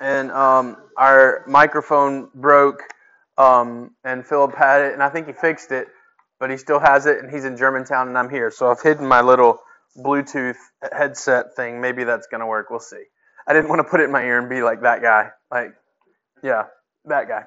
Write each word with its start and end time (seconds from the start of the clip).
and 0.00 0.30
um, 0.32 0.76
our 0.96 1.44
microphone 1.46 2.30
broke, 2.34 2.82
um, 3.38 3.92
and 4.04 4.26
Philip 4.26 4.54
had 4.54 4.82
it, 4.82 4.94
and 4.94 5.02
I 5.02 5.08
think 5.10 5.26
he 5.26 5.32
fixed 5.32 5.70
it, 5.72 5.88
but 6.38 6.50
he 6.50 6.56
still 6.56 6.80
has 6.80 7.06
it, 7.06 7.18
and 7.18 7.30
he's 7.32 7.44
in 7.44 7.56
Germantown, 7.56 8.08
and 8.08 8.18
I'm 8.18 8.30
here, 8.30 8.50
so 8.50 8.70
I've 8.70 8.80
hidden 8.80 9.06
my 9.06 9.20
little 9.20 9.60
Bluetooth 9.98 10.56
headset 10.92 11.54
thing. 11.56 11.80
Maybe 11.80 12.04
that's 12.04 12.26
gonna 12.26 12.46
work. 12.46 12.70
We'll 12.70 12.80
see. 12.80 13.04
I 13.46 13.52
didn't 13.52 13.68
want 13.68 13.80
to 13.80 13.84
put 13.84 14.00
it 14.00 14.04
in 14.04 14.12
my 14.12 14.22
ear 14.22 14.38
and 14.38 14.48
be 14.48 14.62
like 14.62 14.82
that 14.82 15.02
guy. 15.02 15.30
Like, 15.50 15.74
yeah, 16.42 16.64
that 17.06 17.28
guy. 17.28 17.44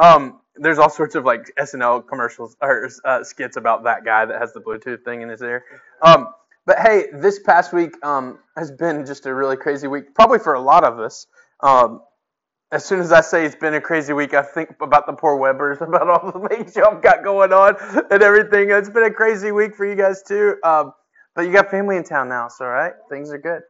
Um, 0.00 0.40
there's 0.56 0.78
all 0.78 0.90
sorts 0.90 1.14
of 1.14 1.24
like 1.24 1.52
SNL 1.58 2.06
commercials 2.08 2.56
or 2.60 2.88
uh, 3.04 3.24
skits 3.24 3.56
about 3.56 3.84
that 3.84 4.04
guy 4.04 4.24
that 4.24 4.40
has 4.40 4.52
the 4.52 4.60
Bluetooth 4.60 5.04
thing 5.04 5.22
in 5.22 5.28
his 5.28 5.42
ear. 5.42 5.64
Um, 6.02 6.28
but 6.66 6.78
hey, 6.78 7.06
this 7.12 7.38
past 7.40 7.72
week 7.72 7.94
um, 8.04 8.38
has 8.56 8.70
been 8.70 9.04
just 9.04 9.26
a 9.26 9.34
really 9.34 9.56
crazy 9.56 9.86
week, 9.86 10.14
probably 10.14 10.38
for 10.38 10.54
a 10.54 10.60
lot 10.60 10.84
of 10.84 10.98
us. 10.98 11.26
Um, 11.62 12.00
as 12.72 12.84
soon 12.84 13.00
as 13.00 13.12
I 13.12 13.20
say 13.20 13.46
it's 13.46 13.56
been 13.56 13.74
a 13.74 13.80
crazy 13.80 14.12
week, 14.12 14.34
I 14.34 14.42
think 14.42 14.70
about 14.80 15.06
the 15.06 15.12
poor 15.12 15.38
Webbers, 15.38 15.80
about 15.86 16.08
all 16.08 16.32
the 16.32 16.48
things 16.48 16.76
y'all 16.76 17.00
got 17.00 17.24
going 17.24 17.52
on 17.52 17.76
and 18.10 18.22
everything. 18.22 18.70
It's 18.70 18.90
been 18.90 19.04
a 19.04 19.10
crazy 19.12 19.52
week 19.52 19.74
for 19.76 19.86
you 19.86 19.94
guys 19.94 20.22
too. 20.22 20.56
Um, 20.64 20.92
but 21.34 21.42
you 21.42 21.52
got 21.52 21.70
family 21.70 21.96
in 21.96 22.04
town 22.04 22.28
now, 22.28 22.48
so 22.48 22.66
right, 22.66 22.92
things 23.10 23.30
are 23.32 23.38
good. 23.38 23.62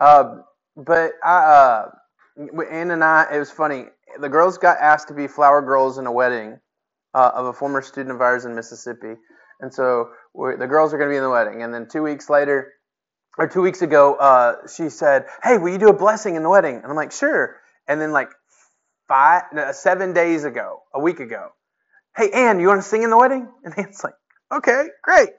Um, 0.00 0.44
but 0.76 1.12
I, 1.24 1.36
uh, 1.36 1.90
Ann 2.70 2.90
and 2.90 3.04
I, 3.04 3.26
it 3.32 3.38
was 3.38 3.50
funny. 3.50 3.86
The 4.20 4.28
girls 4.28 4.58
got 4.58 4.78
asked 4.78 5.08
to 5.08 5.14
be 5.14 5.26
flower 5.26 5.62
girls 5.62 5.98
in 5.98 6.06
a 6.06 6.12
wedding 6.12 6.58
uh, 7.14 7.32
of 7.34 7.46
a 7.46 7.52
former 7.52 7.82
student 7.82 8.14
of 8.14 8.20
ours 8.20 8.44
in 8.44 8.54
Mississippi, 8.54 9.14
and 9.60 9.72
so 9.72 10.10
the 10.34 10.66
girls 10.66 10.92
are 10.92 10.98
going 10.98 11.08
to 11.08 11.12
be 11.12 11.16
in 11.16 11.22
the 11.22 11.30
wedding. 11.30 11.62
And 11.62 11.72
then 11.72 11.88
two 11.88 12.02
weeks 12.02 12.28
later, 12.28 12.72
or 13.38 13.48
two 13.48 13.62
weeks 13.62 13.82
ago, 13.82 14.14
uh, 14.16 14.68
she 14.68 14.90
said, 14.90 15.26
"Hey, 15.42 15.58
will 15.58 15.70
you 15.72 15.78
do 15.78 15.88
a 15.88 15.94
blessing 15.94 16.36
in 16.36 16.42
the 16.42 16.50
wedding?" 16.50 16.76
And 16.76 16.86
I'm 16.86 16.96
like, 16.96 17.12
"Sure." 17.12 17.56
And 17.88 18.00
then 18.00 18.12
like 18.12 18.30
five, 19.08 19.44
no, 19.52 19.72
seven 19.72 20.12
days 20.14 20.44
ago, 20.44 20.82
a 20.94 21.00
week 21.00 21.20
ago, 21.20 21.50
"Hey, 22.16 22.30
Ann, 22.32 22.60
you 22.60 22.68
want 22.68 22.82
to 22.82 22.88
sing 22.88 23.02
in 23.04 23.10
the 23.10 23.18
wedding?" 23.18 23.48
And 23.64 23.78
Ann's 23.78 24.04
like, 24.04 24.14
"Okay, 24.52 24.88
great." 25.02 25.30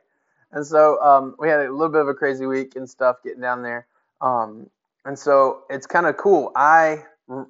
And 0.52 0.66
so 0.66 1.02
um, 1.04 1.36
we 1.40 1.50
had 1.50 1.62
a 1.62 1.72
little 1.72 1.90
bit 1.92 2.02
of 2.02 2.10
a 2.10 2.14
crazy 2.16 2.48
week 2.48 2.76
and 2.76 2.90
stuff 2.90 3.18
getting 3.24 3.42
down 3.42 3.64
there. 3.64 3.88
Um, 4.22 4.70
and 5.06 5.18
so 5.18 5.64
it's 5.70 5.88
kind 5.88 6.08
of 6.08 6.18
cool. 6.18 6.52
I 6.56 7.04
r- 7.30 7.48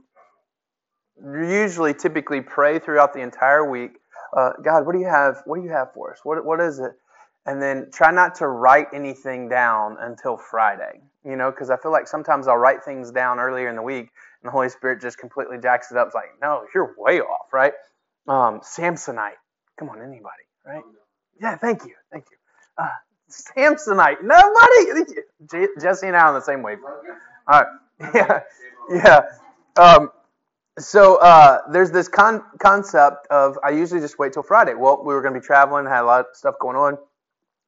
usually 1.24 1.94
typically 1.94 2.42
pray 2.42 2.80
throughout 2.80 3.14
the 3.14 3.22
entire 3.22 3.70
week. 3.70 4.00
Uh, 4.36 4.52
God, 4.64 4.86
what 4.86 4.94
do 4.94 5.00
you 5.00 5.08
have? 5.08 5.42
What 5.46 5.58
do 5.58 5.64
you 5.64 5.72
have 5.72 5.94
for 5.94 6.14
us? 6.14 6.20
What 6.24 6.46
what 6.46 6.62
is 6.62 6.80
it? 6.80 6.94
And 7.48 7.62
then 7.62 7.90
try 7.94 8.12
not 8.12 8.36
to 8.36 8.48
write 8.48 8.88
anything 8.94 9.50
down 9.50 9.98
until 10.02 10.38
Friday. 10.38 11.02
You 11.26 11.38
know, 11.38 11.52
because 11.52 11.72
I 11.72 11.78
feel 11.78 11.92
like 11.92 12.08
sometimes 12.08 12.48
I'll 12.48 12.58
write 12.58 12.84
things 12.86 13.12
down 13.12 13.40
earlier 13.40 13.70
in 13.70 13.76
the 13.76 13.84
week, 13.84 14.10
and 14.42 14.48
the 14.48 14.52
Holy 14.52 14.70
Spirit 14.70 15.02
just 15.02 15.18
completely 15.18 15.58
jacks 15.58 15.92
it 15.92 15.98
up. 15.98 16.08
It's 16.08 16.16
like, 16.16 16.32
no, 16.42 16.64
you're 16.76 16.96
way 16.98 17.22
off, 17.22 17.54
right? 17.54 17.74
Um, 18.28 18.62
Samsonite. 18.62 19.40
Come 19.80 19.90
on, 19.90 20.02
anybody, 20.02 20.46
right? 20.66 20.84
Yeah, 21.42 21.58
thank 21.58 21.86
you, 21.86 21.96
thank 22.12 22.26
you. 22.32 22.38
Uh, 22.78 22.90
Samsonite. 23.30 24.24
Nobody. 24.24 25.68
Jesse 25.82 26.08
and 26.08 26.16
I 26.16 26.22
are 26.22 26.28
on 26.30 26.34
the 26.36 26.42
same 26.42 26.64
wavelength. 26.64 26.96
All 27.48 27.62
right. 27.62 27.68
Yeah. 28.16 28.42
Yeah. 28.92 29.22
Um, 29.78 30.12
so 30.80 31.18
uh, 31.18 31.60
there's 31.72 31.92
this 31.92 32.08
con- 32.08 32.44
concept 32.60 33.28
of 33.32 33.58
I 33.64 33.72
usually 33.72 34.02
just 34.02 34.20
wait 34.20 34.34
till 34.34 34.44
Friday. 34.44 34.76
Well, 34.76 35.04
we 35.04 35.14
were 35.14 35.22
going 35.22 35.34
to 35.34 35.40
be 35.40 35.46
traveling, 35.46 35.86
had 35.86 36.04
a 36.04 36.06
lot 36.06 36.22
of 36.22 36.26
stuff 36.34 36.56
going 36.62 36.78
on. 36.78 36.98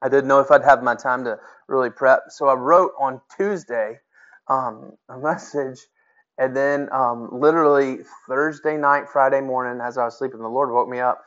I 0.02 0.10
didn't 0.10 0.28
know 0.28 0.40
if 0.42 0.52
I'd 0.52 0.64
have 0.64 0.84
my 0.84 0.96
time 0.96 1.26
to 1.26 1.40
really 1.68 1.90
prep, 1.92 2.26
so 2.30 2.48
I 2.48 2.56
wrote 2.56 2.92
on 3.00 3.22
Tuesday 3.38 4.00
um, 4.50 4.94
a 5.10 5.18
message, 5.22 5.80
and 6.38 6.56
then 6.56 6.90
um, 6.94 7.30
literally 7.32 8.00
Thursday 8.30 8.78
night, 8.78 9.06
Friday 9.12 9.42
morning, 9.42 9.82
as 9.82 9.98
I 9.98 10.06
was 10.06 10.18
sleeping, 10.18 10.40
the 10.42 10.50
Lord 10.50 10.72
woke 10.72 10.90
me 10.90 11.00
up 11.00 11.20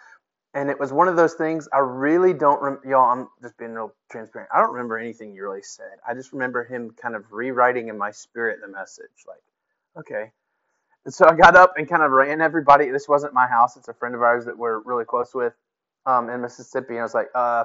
and 0.54 0.68
it 0.68 0.78
was 0.78 0.92
one 0.92 1.08
of 1.08 1.16
those 1.16 1.34
things 1.34 1.68
I 1.72 1.78
really 1.78 2.32
don't 2.34 2.60
rem- 2.60 2.80
y'all 2.84 3.10
I'm 3.10 3.28
just 3.40 3.56
being 3.56 3.72
real 3.72 3.94
transparent. 4.10 4.50
I 4.54 4.60
don't 4.60 4.72
remember 4.72 4.98
anything 4.98 5.34
you 5.34 5.42
really 5.42 5.62
said. 5.62 5.98
I 6.06 6.14
just 6.14 6.32
remember 6.32 6.64
him 6.64 6.90
kind 7.00 7.14
of 7.14 7.24
rewriting 7.30 7.88
in 7.88 7.96
my 7.98 8.10
spirit 8.10 8.58
the 8.60 8.68
message 8.68 9.10
like 9.26 9.42
okay. 9.98 10.30
And 11.06 11.14
so 11.14 11.26
I 11.28 11.34
got 11.34 11.56
up 11.56 11.74
and 11.78 11.88
kind 11.88 12.02
of 12.02 12.12
ran 12.12 12.40
everybody. 12.42 12.90
This 12.90 13.08
wasn't 13.08 13.34
my 13.34 13.46
house. 13.48 13.76
It's 13.76 13.88
a 13.88 13.94
friend 13.94 14.14
of 14.14 14.22
ours 14.22 14.46
that 14.46 14.58
we're 14.58 14.80
really 14.80 15.04
close 15.06 15.34
with 15.34 15.54
um, 16.06 16.30
in 16.30 16.42
Mississippi. 16.42 16.94
And 16.94 17.00
I 17.00 17.04
was 17.04 17.14
like, 17.14 17.28
uh, 17.34 17.64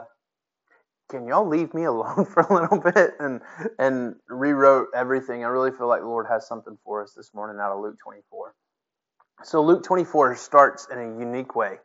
can 1.09 1.27
y'all 1.27 1.47
leave 1.47 1.73
me 1.73 1.83
alone 1.85 2.25
for 2.33 2.41
a 2.41 2.53
little 2.53 2.79
bit? 2.79 3.11
And 3.19 3.41
and 3.79 4.15
rewrote 4.27 4.89
everything. 4.95 5.43
I 5.43 5.47
really 5.47 5.71
feel 5.71 5.87
like 5.87 6.01
the 6.01 6.07
Lord 6.07 6.27
has 6.29 6.47
something 6.47 6.77
for 6.83 7.03
us 7.03 7.13
this 7.13 7.33
morning 7.33 7.59
out 7.61 7.71
of 7.71 7.81
Luke 7.81 7.97
24. 8.03 8.53
So 9.43 9.61
Luke 9.63 9.83
24 9.83 10.35
starts 10.35 10.87
in 10.91 10.97
a 10.97 11.19
unique 11.19 11.55
way. 11.55 11.77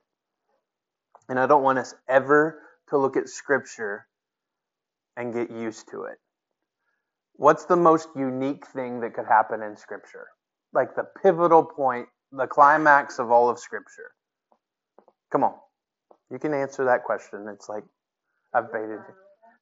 And 1.28 1.38
I 1.38 1.47
don't 1.47 1.62
want 1.62 1.78
us 1.78 1.94
ever 2.09 2.61
to 2.88 2.99
look 2.99 3.16
at 3.16 3.28
Scripture 3.28 4.06
and 5.16 5.32
get 5.32 5.50
used 5.50 5.88
to 5.91 6.05
it. 6.05 6.19
What's 7.34 7.65
the 7.66 7.77
most 7.77 8.09
unique 8.16 8.66
thing 8.66 9.00
that 9.00 9.15
could 9.15 9.27
happen 9.27 9.62
in 9.62 9.77
Scripture? 9.77 10.27
Like 10.72 10.94
the 10.94 11.06
pivotal 11.22 11.65
point, 11.65 12.09
the 12.32 12.47
climax 12.47 13.19
of 13.19 13.31
all 13.31 13.50
of 13.50 13.59
Scripture. 13.59 14.12
Come 15.31 15.44
on. 15.44 15.55
You 16.31 16.38
can 16.38 16.55
answer 16.55 16.84
that 16.87 17.05
question. 17.05 17.47
It's 17.53 17.69
like, 17.69 17.84
I've 18.54 18.72
baited. 18.72 19.00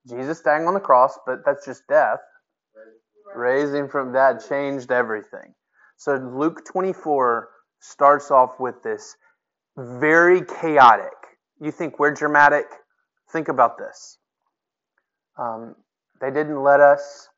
Jesus 0.08 0.40
dying 0.40 0.66
on 0.66 0.74
the 0.74 0.80
cross, 0.80 1.18
but 1.26 1.44
that's 1.44 1.64
just 1.66 1.86
death. 1.88 2.20
Raising 3.34 3.88
from 3.88 4.12
that 4.12 4.42
changed 4.48 4.90
everything. 4.90 5.54
So 5.96 6.16
Luke 6.16 6.64
24 6.64 7.48
starts 7.80 8.30
off 8.30 8.58
with 8.58 8.82
this 8.82 9.16
very 9.76 10.42
chaotic 10.42 11.12
you 11.60 11.70
think 11.70 11.98
we're 11.98 12.12
dramatic? 12.12 12.64
Think 13.32 13.48
about 13.48 13.76
this. 13.78 14.18
Um, 15.38 15.76
they 16.20 16.30
didn't 16.30 16.62
let 16.62 16.80
us 16.80 17.28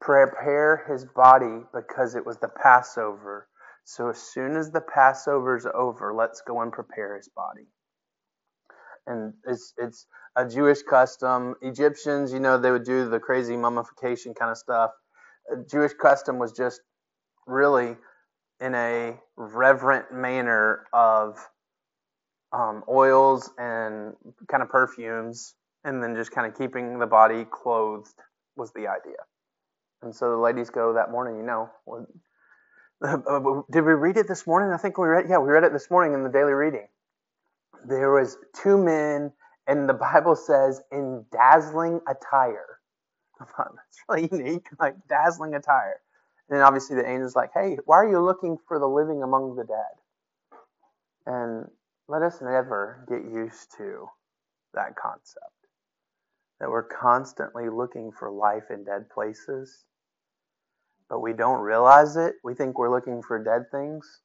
prepare 0.00 0.84
his 0.88 1.06
body 1.06 1.64
because 1.74 2.14
it 2.14 2.24
was 2.24 2.36
the 2.38 2.48
Passover. 2.48 3.48
So 3.84 4.10
as 4.10 4.18
soon 4.18 4.56
as 4.56 4.70
the 4.70 4.82
Passover's 4.82 5.66
over, 5.74 6.12
let's 6.14 6.42
go 6.46 6.60
and 6.60 6.70
prepare 6.70 7.16
his 7.16 7.28
body. 7.34 7.66
And 9.06 9.34
it's 9.46 9.74
it's 9.78 10.06
a 10.36 10.46
Jewish 10.48 10.82
custom. 10.82 11.54
Egyptians, 11.62 12.32
you 12.32 12.40
know, 12.40 12.58
they 12.58 12.70
would 12.70 12.84
do 12.84 13.08
the 13.08 13.18
crazy 13.20 13.56
mummification 13.56 14.34
kind 14.34 14.50
of 14.50 14.58
stuff. 14.58 14.90
Jewish 15.70 15.92
custom 15.94 16.38
was 16.38 16.52
just 16.52 16.80
really 17.46 17.96
in 18.60 18.74
a 18.74 19.18
reverent 19.36 20.12
manner 20.12 20.86
of 20.92 21.38
um, 22.52 22.84
oils 22.88 23.50
and 23.58 24.14
kind 24.48 24.62
of 24.62 24.68
perfumes, 24.68 25.54
and 25.84 26.02
then 26.02 26.14
just 26.14 26.30
kind 26.32 26.46
of 26.46 26.56
keeping 26.58 26.98
the 26.98 27.06
body 27.06 27.46
clothed 27.50 28.14
was 28.56 28.72
the 28.74 28.88
idea. 28.88 29.16
And 30.02 30.14
so 30.14 30.30
the 30.30 30.36
ladies 30.36 30.70
go 30.70 30.94
that 30.94 31.10
morning, 31.10 31.36
you 31.38 31.44
know. 31.44 31.70
Did 33.72 33.82
we 33.84 33.92
read 33.92 34.16
it 34.16 34.28
this 34.28 34.46
morning? 34.46 34.72
I 34.72 34.76
think 34.76 34.98
we 34.98 35.08
read. 35.08 35.26
Yeah, 35.28 35.38
we 35.38 35.50
read 35.50 35.64
it 35.64 35.72
this 35.72 35.90
morning 35.90 36.14
in 36.14 36.22
the 36.22 36.30
daily 36.30 36.52
reading. 36.52 36.88
There 37.86 38.12
was 38.12 38.36
two 38.54 38.78
men, 38.78 39.32
and 39.66 39.88
the 39.88 39.94
Bible 39.94 40.36
says 40.36 40.80
in 40.90 41.24
dazzling 41.32 42.00
attire. 42.08 42.78
That's 43.40 44.00
really 44.08 44.28
unique, 44.30 44.68
like 44.78 44.96
dazzling 45.08 45.54
attire. 45.54 46.00
And 46.48 46.58
then 46.58 46.64
obviously 46.64 46.96
the 46.96 47.06
angel's 47.06 47.36
like, 47.36 47.50
"Hey, 47.54 47.78
why 47.84 47.96
are 47.96 48.08
you 48.08 48.20
looking 48.20 48.58
for 48.68 48.78
the 48.78 48.88
living 48.88 49.22
among 49.22 49.56
the 49.56 49.64
dead?" 49.64 50.56
And 51.26 51.70
let 52.08 52.22
us 52.22 52.40
never 52.40 53.04
get 53.08 53.22
used 53.22 53.76
to 53.78 54.08
that 54.74 54.96
concept 54.96 55.52
that 56.62 56.70
we're 56.70 56.84
constantly 56.84 57.68
looking 57.68 58.12
for 58.12 58.30
life 58.30 58.70
in 58.70 58.84
dead 58.84 59.10
places, 59.10 59.84
but 61.08 61.20
we 61.20 61.32
don't 61.32 61.60
realize 61.60 62.16
it. 62.16 62.36
We 62.44 62.54
think 62.54 62.78
we're 62.78 62.94
looking 62.94 63.20
for 63.20 63.42
dead 63.42 63.64
things. 63.72 64.20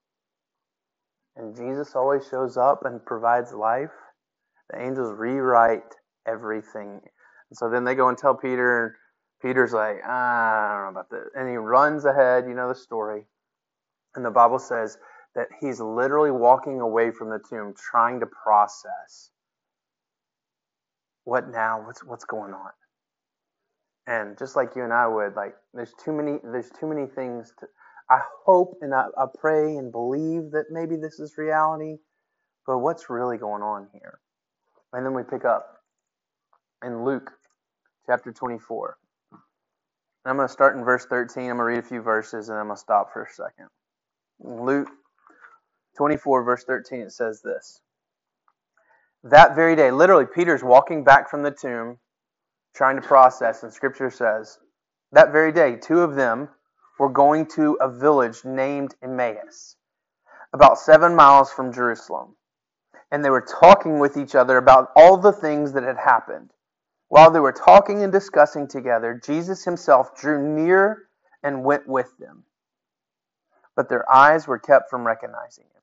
And 1.37 1.55
Jesus 1.55 1.95
always 1.95 2.27
shows 2.29 2.57
up 2.57 2.85
and 2.85 3.05
provides 3.05 3.53
life. 3.53 3.91
The 4.71 4.81
angels 4.81 5.13
rewrite 5.17 5.95
everything. 6.27 7.01
And 7.49 7.57
so 7.57 7.69
then 7.69 7.85
they 7.85 7.95
go 7.95 8.09
and 8.09 8.17
tell 8.17 8.35
Peter, 8.35 8.85
and 8.85 8.93
Peter's 9.41 9.73
like, 9.73 9.97
ah, 10.05 10.09
I 10.09 10.73
don't 10.73 10.93
know 10.93 10.99
about 10.99 11.11
this. 11.11 11.29
And 11.35 11.49
he 11.49 11.55
runs 11.57 12.05
ahead, 12.05 12.45
you 12.47 12.55
know 12.55 12.69
the 12.69 12.75
story. 12.75 13.25
And 14.15 14.25
the 14.25 14.31
Bible 14.31 14.59
says 14.59 14.97
that 15.35 15.47
he's 15.61 15.79
literally 15.79 16.31
walking 16.31 16.81
away 16.81 17.11
from 17.11 17.29
the 17.29 17.39
tomb 17.49 17.73
trying 17.91 18.19
to 18.21 18.27
process 18.27 19.31
what 21.25 21.49
now 21.49 21.83
what's 21.85 22.03
what's 22.05 22.25
going 22.25 22.53
on 22.53 22.71
and 24.07 24.37
just 24.37 24.55
like 24.55 24.75
you 24.75 24.83
and 24.83 24.93
i 24.93 25.07
would 25.07 25.35
like 25.35 25.55
there's 25.73 25.93
too 26.03 26.13
many 26.13 26.39
there's 26.43 26.69
too 26.79 26.87
many 26.87 27.05
things 27.05 27.53
to 27.59 27.67
i 28.09 28.19
hope 28.45 28.77
and 28.81 28.93
i, 28.93 29.05
I 29.17 29.25
pray 29.39 29.75
and 29.77 29.91
believe 29.91 30.51
that 30.51 30.65
maybe 30.71 30.95
this 30.95 31.19
is 31.19 31.37
reality 31.37 31.97
but 32.65 32.79
what's 32.79 33.09
really 33.09 33.37
going 33.37 33.63
on 33.63 33.87
here? 33.93 34.19
And 34.93 35.05
then 35.05 35.13
we 35.13 35.23
pick 35.23 35.45
up 35.45 35.81
in 36.83 37.03
luke 37.03 37.31
chapter 38.05 38.31
24 38.31 38.97
and 39.31 40.29
i'm 40.29 40.35
going 40.37 40.47
to 40.47 40.53
start 40.53 40.75
in 40.75 40.83
verse 40.83 41.05
13 41.05 41.49
i'm 41.49 41.57
going 41.57 41.59
to 41.59 41.63
read 41.63 41.79
a 41.79 41.87
few 41.87 42.01
verses 42.01 42.49
and 42.49 42.57
i'm 42.57 42.67
going 42.67 42.75
to 42.77 42.81
stop 42.81 43.13
for 43.13 43.23
a 43.23 43.31
second. 43.31 43.67
Luke 44.39 44.89
24, 45.97 46.43
verse 46.43 46.63
13, 46.63 47.01
it 47.01 47.11
says 47.11 47.41
this. 47.41 47.81
That 49.23 49.55
very 49.55 49.75
day, 49.75 49.91
literally, 49.91 50.25
Peter's 50.33 50.63
walking 50.63 51.03
back 51.03 51.29
from 51.29 51.43
the 51.43 51.51
tomb, 51.51 51.97
trying 52.75 52.95
to 52.95 53.01
process, 53.01 53.63
and 53.63 53.73
scripture 53.73 54.11
says, 54.11 54.59
that 55.11 55.31
very 55.31 55.51
day, 55.51 55.75
two 55.75 56.01
of 56.01 56.15
them 56.15 56.49
were 56.99 57.09
going 57.09 57.45
to 57.55 57.77
a 57.79 57.89
village 57.89 58.43
named 58.43 58.95
Emmaus, 59.01 59.75
about 60.53 60.79
seven 60.79 61.15
miles 61.15 61.51
from 61.51 61.73
Jerusalem. 61.73 62.35
And 63.11 63.23
they 63.23 63.29
were 63.29 63.45
talking 63.61 63.99
with 63.99 64.17
each 64.17 64.35
other 64.35 64.57
about 64.57 64.91
all 64.95 65.17
the 65.17 65.31
things 65.31 65.73
that 65.73 65.83
had 65.83 65.97
happened. 65.97 66.51
While 67.09 67.31
they 67.31 67.39
were 67.39 67.53
talking 67.53 68.03
and 68.03 68.11
discussing 68.11 68.67
together, 68.67 69.19
Jesus 69.23 69.63
himself 69.63 70.15
drew 70.15 70.55
near 70.55 71.07
and 71.41 71.63
went 71.63 71.87
with 71.87 72.11
them. 72.17 72.43
But 73.75 73.87
their 73.89 74.11
eyes 74.11 74.47
were 74.47 74.59
kept 74.59 74.89
from 74.89 75.07
recognizing 75.07 75.65
him. 75.65 75.81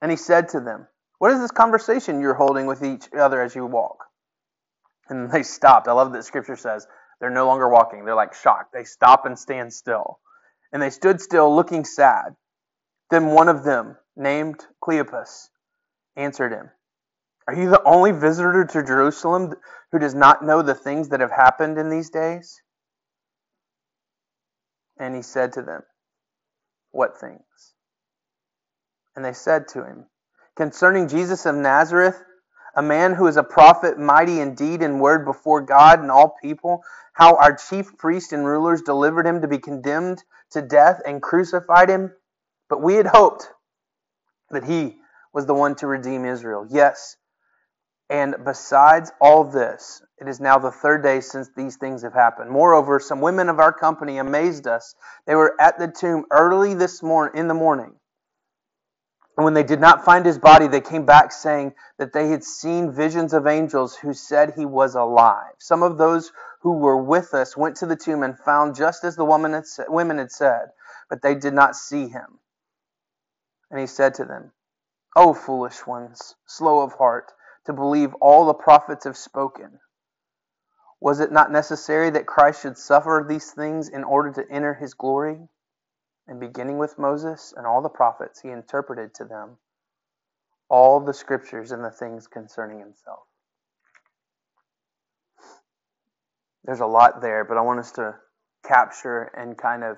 And 0.00 0.10
he 0.10 0.16
said 0.16 0.48
to 0.50 0.60
them, 0.60 0.88
What 1.18 1.32
is 1.32 1.40
this 1.40 1.50
conversation 1.50 2.20
you're 2.20 2.34
holding 2.34 2.66
with 2.66 2.82
each 2.82 3.08
other 3.12 3.42
as 3.42 3.54
you 3.54 3.66
walk? 3.66 4.04
And 5.08 5.30
they 5.30 5.42
stopped. 5.42 5.88
I 5.88 5.92
love 5.92 6.12
that 6.12 6.24
scripture 6.24 6.56
says 6.56 6.86
they're 7.20 7.30
no 7.30 7.46
longer 7.46 7.68
walking. 7.68 8.04
They're 8.04 8.14
like 8.14 8.34
shocked. 8.34 8.72
They 8.72 8.84
stop 8.84 9.26
and 9.26 9.38
stand 9.38 9.72
still. 9.72 10.18
And 10.72 10.82
they 10.82 10.90
stood 10.90 11.20
still, 11.20 11.54
looking 11.54 11.84
sad. 11.84 12.36
Then 13.10 13.26
one 13.26 13.48
of 13.48 13.64
them, 13.64 13.96
named 14.16 14.66
Cleopas, 14.82 15.48
answered 16.16 16.52
him, 16.52 16.70
Are 17.46 17.54
you 17.54 17.70
the 17.70 17.82
only 17.84 18.12
visitor 18.12 18.64
to 18.64 18.82
Jerusalem 18.82 19.54
who 19.92 19.98
does 19.98 20.14
not 20.14 20.44
know 20.44 20.62
the 20.62 20.74
things 20.74 21.08
that 21.08 21.20
have 21.20 21.30
happened 21.30 21.78
in 21.78 21.88
these 21.88 22.10
days? 22.10 22.60
And 24.98 25.14
he 25.14 25.22
said 25.22 25.52
to 25.54 25.62
them, 25.62 25.82
What 26.90 27.18
things? 27.18 27.74
And 29.16 29.24
they 29.24 29.32
said 29.32 29.68
to 29.68 29.84
him, 29.84 30.06
Concerning 30.56 31.08
Jesus 31.08 31.46
of 31.46 31.54
Nazareth, 31.54 32.22
a 32.76 32.82
man 32.82 33.14
who 33.14 33.26
is 33.26 33.36
a 33.36 33.42
prophet, 33.42 33.98
mighty 33.98 34.40
in 34.40 34.54
deed 34.54 34.82
and 34.82 35.00
word 35.00 35.24
before 35.24 35.62
God 35.62 36.00
and 36.00 36.10
all 36.10 36.36
people, 36.42 36.82
how 37.12 37.36
our 37.36 37.56
chief 37.56 37.96
priests 37.96 38.32
and 38.32 38.46
rulers 38.46 38.82
delivered 38.82 39.26
him 39.26 39.40
to 39.40 39.48
be 39.48 39.58
condemned 39.58 40.22
to 40.52 40.62
death 40.62 41.00
and 41.06 41.22
crucified 41.22 41.88
him. 41.88 42.12
But 42.68 42.82
we 42.82 42.94
had 42.94 43.06
hoped 43.06 43.48
that 44.50 44.64
he 44.64 44.96
was 45.32 45.46
the 45.46 45.54
one 45.54 45.74
to 45.76 45.86
redeem 45.86 46.24
Israel. 46.24 46.66
Yes. 46.68 47.16
And 48.10 48.36
besides 48.44 49.12
all 49.20 49.44
this, 49.44 50.02
it 50.18 50.28
is 50.28 50.40
now 50.40 50.58
the 50.58 50.70
third 50.70 51.02
day 51.02 51.20
since 51.20 51.50
these 51.56 51.76
things 51.76 52.02
have 52.02 52.14
happened. 52.14 52.50
Moreover, 52.50 52.98
some 52.98 53.20
women 53.20 53.48
of 53.48 53.58
our 53.58 53.72
company 53.72 54.18
amazed 54.18 54.66
us. 54.66 54.94
They 55.26 55.34
were 55.34 55.54
at 55.60 55.78
the 55.78 55.88
tomb 55.88 56.24
early 56.30 56.74
this 56.74 57.02
morning 57.02 57.38
in 57.38 57.48
the 57.48 57.54
morning. 57.54 57.92
And 59.36 59.44
when 59.44 59.54
they 59.54 59.62
did 59.62 59.80
not 59.80 60.04
find 60.04 60.26
his 60.26 60.38
body, 60.38 60.66
they 60.66 60.80
came 60.80 61.06
back 61.06 61.30
saying 61.30 61.74
that 61.98 62.12
they 62.12 62.28
had 62.28 62.42
seen 62.42 62.90
visions 62.90 63.32
of 63.32 63.46
angels 63.46 63.94
who 63.94 64.12
said 64.12 64.54
he 64.56 64.66
was 64.66 64.96
alive. 64.96 65.52
Some 65.58 65.84
of 65.84 65.96
those 65.96 66.32
who 66.60 66.78
were 66.78 67.00
with 67.00 67.34
us 67.34 67.56
went 67.56 67.76
to 67.76 67.86
the 67.86 67.96
tomb 67.96 68.22
and 68.22 68.38
found 68.38 68.74
just 68.74 69.04
as 69.04 69.16
the 69.16 69.24
woman 69.24 69.52
had 69.52 69.64
women 69.88 70.18
had 70.18 70.32
said, 70.32 70.70
but 71.08 71.22
they 71.22 71.34
did 71.34 71.54
not 71.54 71.76
see 71.76 72.08
him. 72.08 72.38
And 73.70 73.78
he 73.78 73.86
said 73.86 74.14
to 74.14 74.24
them, 74.24 74.52
O 75.14 75.34
foolish 75.34 75.86
ones, 75.86 76.34
slow 76.46 76.80
of 76.80 76.94
heart, 76.94 77.32
to 77.66 77.72
believe 77.72 78.14
all 78.14 78.46
the 78.46 78.54
prophets 78.54 79.04
have 79.04 79.16
spoken. 79.16 79.80
Was 81.00 81.20
it 81.20 81.30
not 81.30 81.52
necessary 81.52 82.10
that 82.10 82.26
Christ 82.26 82.62
should 82.62 82.78
suffer 82.78 83.24
these 83.26 83.52
things 83.52 83.88
in 83.88 84.04
order 84.04 84.32
to 84.32 84.50
enter 84.50 84.74
his 84.74 84.94
glory? 84.94 85.48
And 86.26 86.40
beginning 86.40 86.78
with 86.78 86.98
Moses 86.98 87.54
and 87.56 87.66
all 87.66 87.82
the 87.82 87.88
prophets, 87.88 88.40
he 88.40 88.50
interpreted 88.50 89.14
to 89.14 89.24
them 89.24 89.58
all 90.68 91.00
the 91.00 91.14
scriptures 91.14 91.72
and 91.72 91.84
the 91.84 91.90
things 91.90 92.26
concerning 92.26 92.80
himself. 92.80 93.26
There's 96.68 96.80
a 96.80 96.86
lot 96.86 97.22
there, 97.22 97.46
but 97.46 97.56
I 97.56 97.62
want 97.62 97.80
us 97.80 97.92
to 97.92 98.14
capture 98.62 99.22
and 99.34 99.56
kind 99.56 99.82
of 99.82 99.96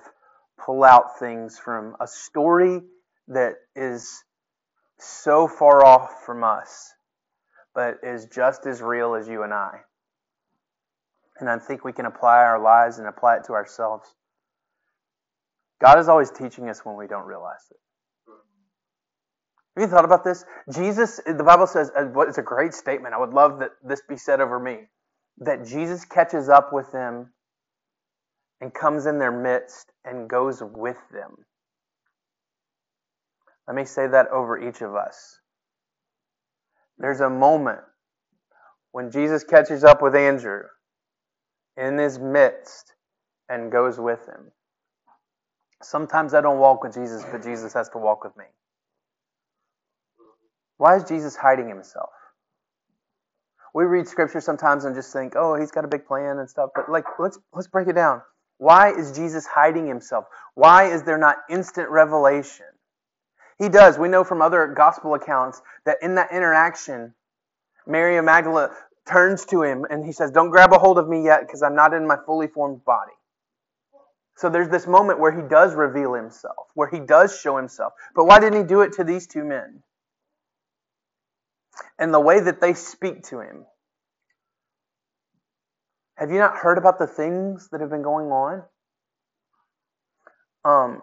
pull 0.65 0.85
out 0.85 1.19
things 1.19 1.59
from 1.59 1.97
a 1.99 2.07
story 2.07 2.79
that 3.27 3.55
is 3.75 4.23
so 4.97 5.49
far 5.49 5.85
off 5.85 6.23
from 6.25 6.45
us, 6.45 6.93
but 7.75 7.95
is 8.03 8.25
just 8.33 8.65
as 8.67 8.81
real 8.81 9.15
as 9.15 9.27
you 9.27 9.43
and 9.43 9.53
I. 9.53 9.81
And 11.41 11.49
I 11.49 11.59
think 11.59 11.83
we 11.83 11.91
can 11.91 12.05
apply 12.05 12.37
our 12.37 12.63
lives 12.63 12.99
and 12.99 13.07
apply 13.07 13.35
it 13.35 13.43
to 13.47 13.51
ourselves. 13.51 14.07
God 15.81 15.99
is 15.99 16.07
always 16.07 16.31
teaching 16.31 16.69
us 16.69 16.85
when 16.85 16.95
we 16.95 17.05
don't 17.05 17.25
realize 17.25 17.67
it. 17.69 17.77
Have 19.75 19.89
you 19.89 19.93
thought 19.93 20.05
about 20.05 20.23
this? 20.23 20.45
Jesus, 20.73 21.19
the 21.25 21.43
Bible 21.43 21.67
says, 21.67 21.91
uh, 21.97 22.07
it's 22.21 22.37
a 22.37 22.41
great 22.41 22.73
statement. 22.73 23.13
I 23.13 23.17
would 23.17 23.33
love 23.33 23.59
that 23.59 23.71
this 23.83 24.01
be 24.07 24.15
said 24.15 24.39
over 24.39 24.57
me. 24.57 24.87
That 25.41 25.65
Jesus 25.65 26.05
catches 26.05 26.49
up 26.49 26.71
with 26.73 26.91
them 26.93 27.33
and 28.61 28.73
comes 28.73 29.07
in 29.07 29.19
their 29.19 29.31
midst 29.31 29.91
and 30.05 30.29
goes 30.29 30.61
with 30.63 30.99
them. 31.11 31.45
Let 33.67 33.75
me 33.75 33.85
say 33.85 34.07
that 34.07 34.29
over 34.29 34.57
each 34.59 34.81
of 34.81 34.95
us. 34.95 35.39
There's 36.99 37.21
a 37.21 37.29
moment 37.29 37.81
when 38.91 39.11
Jesus 39.11 39.43
catches 39.43 39.83
up 39.83 40.01
with 40.01 40.15
Andrew 40.15 40.61
in 41.77 41.97
his 41.97 42.19
midst 42.19 42.93
and 43.49 43.71
goes 43.71 43.99
with 43.99 44.27
him. 44.27 44.51
Sometimes 45.83 46.33
I 46.33 46.41
don't 46.41 46.59
walk 46.59 46.83
with 46.83 46.93
Jesus, 46.93 47.23
but 47.31 47.43
Jesus 47.43 47.73
has 47.73 47.89
to 47.89 47.97
walk 47.97 48.23
with 48.23 48.37
me. 48.37 48.45
Why 50.77 50.97
is 50.97 51.03
Jesus 51.05 51.35
hiding 51.35 51.69
himself? 51.69 52.09
We 53.73 53.85
read 53.85 54.07
scripture 54.07 54.41
sometimes 54.41 54.85
and 54.85 54.95
just 54.95 55.13
think, 55.13 55.35
"Oh, 55.35 55.55
he's 55.55 55.71
got 55.71 55.85
a 55.85 55.87
big 55.87 56.05
plan 56.05 56.39
and 56.39 56.49
stuff." 56.49 56.71
But 56.75 56.89
like, 56.89 57.05
let's 57.19 57.39
let's 57.53 57.67
break 57.67 57.87
it 57.87 57.93
down. 57.93 58.21
Why 58.57 58.91
is 58.91 59.13
Jesus 59.13 59.45
hiding 59.45 59.87
himself? 59.87 60.25
Why 60.55 60.85
is 60.85 61.03
there 61.03 61.17
not 61.17 61.37
instant 61.49 61.89
revelation? 61.89 62.65
He 63.57 63.69
does. 63.69 63.97
We 63.97 64.07
know 64.09 64.23
from 64.23 64.41
other 64.41 64.67
gospel 64.67 65.13
accounts 65.13 65.61
that 65.85 65.97
in 66.01 66.15
that 66.15 66.31
interaction, 66.31 67.13
Mary 67.87 68.21
Magdala 68.21 68.75
turns 69.07 69.45
to 69.45 69.63
him 69.63 69.85
and 69.89 70.05
he 70.05 70.11
says, 70.11 70.31
"Don't 70.31 70.49
grab 70.49 70.73
a 70.73 70.79
hold 70.79 70.99
of 70.99 71.07
me 71.07 71.23
yet 71.23 71.41
because 71.41 71.63
I'm 71.63 71.75
not 71.75 71.93
in 71.93 72.05
my 72.05 72.17
fully 72.25 72.47
formed 72.47 72.83
body." 72.85 73.13
So 74.35 74.49
there's 74.49 74.69
this 74.69 74.87
moment 74.87 75.19
where 75.19 75.31
he 75.31 75.41
does 75.43 75.75
reveal 75.75 76.13
himself, 76.13 76.67
where 76.73 76.87
he 76.87 76.99
does 76.99 77.37
show 77.39 77.57
himself. 77.57 77.93
But 78.15 78.25
why 78.25 78.39
didn't 78.39 78.61
he 78.61 78.67
do 78.67 78.81
it 78.81 78.93
to 78.93 79.03
these 79.03 79.27
two 79.27 79.43
men? 79.43 79.83
And 81.97 82.13
the 82.13 82.19
way 82.19 82.39
that 82.39 82.61
they 82.61 82.73
speak 82.73 83.23
to 83.29 83.39
him. 83.39 83.65
Have 86.17 86.29
you 86.29 86.37
not 86.37 86.57
heard 86.57 86.77
about 86.77 86.99
the 86.99 87.07
things 87.07 87.69
that 87.71 87.81
have 87.81 87.89
been 87.89 88.03
going 88.03 88.27
on? 88.27 88.63
Um, 90.63 91.01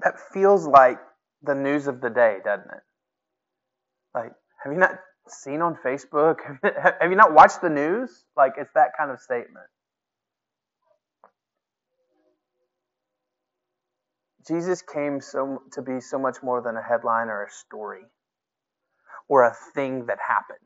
that 0.00 0.14
feels 0.32 0.66
like 0.66 0.98
the 1.42 1.54
news 1.54 1.86
of 1.86 2.00
the 2.00 2.10
day, 2.10 2.38
doesn't 2.44 2.70
it? 2.70 2.82
Like, 4.14 4.32
have 4.62 4.72
you 4.72 4.78
not 4.78 4.92
seen 5.28 5.60
on 5.60 5.76
Facebook? 5.84 6.36
Have 7.00 7.10
you 7.10 7.16
not 7.16 7.34
watched 7.34 7.60
the 7.60 7.68
news? 7.68 8.24
Like, 8.36 8.54
it's 8.56 8.72
that 8.74 8.90
kind 8.96 9.10
of 9.10 9.20
statement. 9.20 9.66
Jesus 14.46 14.80
came 14.80 15.20
so 15.20 15.62
to 15.72 15.82
be 15.82 16.00
so 16.00 16.18
much 16.18 16.38
more 16.42 16.62
than 16.62 16.76
a 16.76 16.82
headline 16.82 17.28
or 17.28 17.44
a 17.44 17.50
story 17.50 18.04
or 19.28 19.44
a 19.44 19.54
thing 19.74 20.06
that 20.06 20.18
happened. 20.26 20.58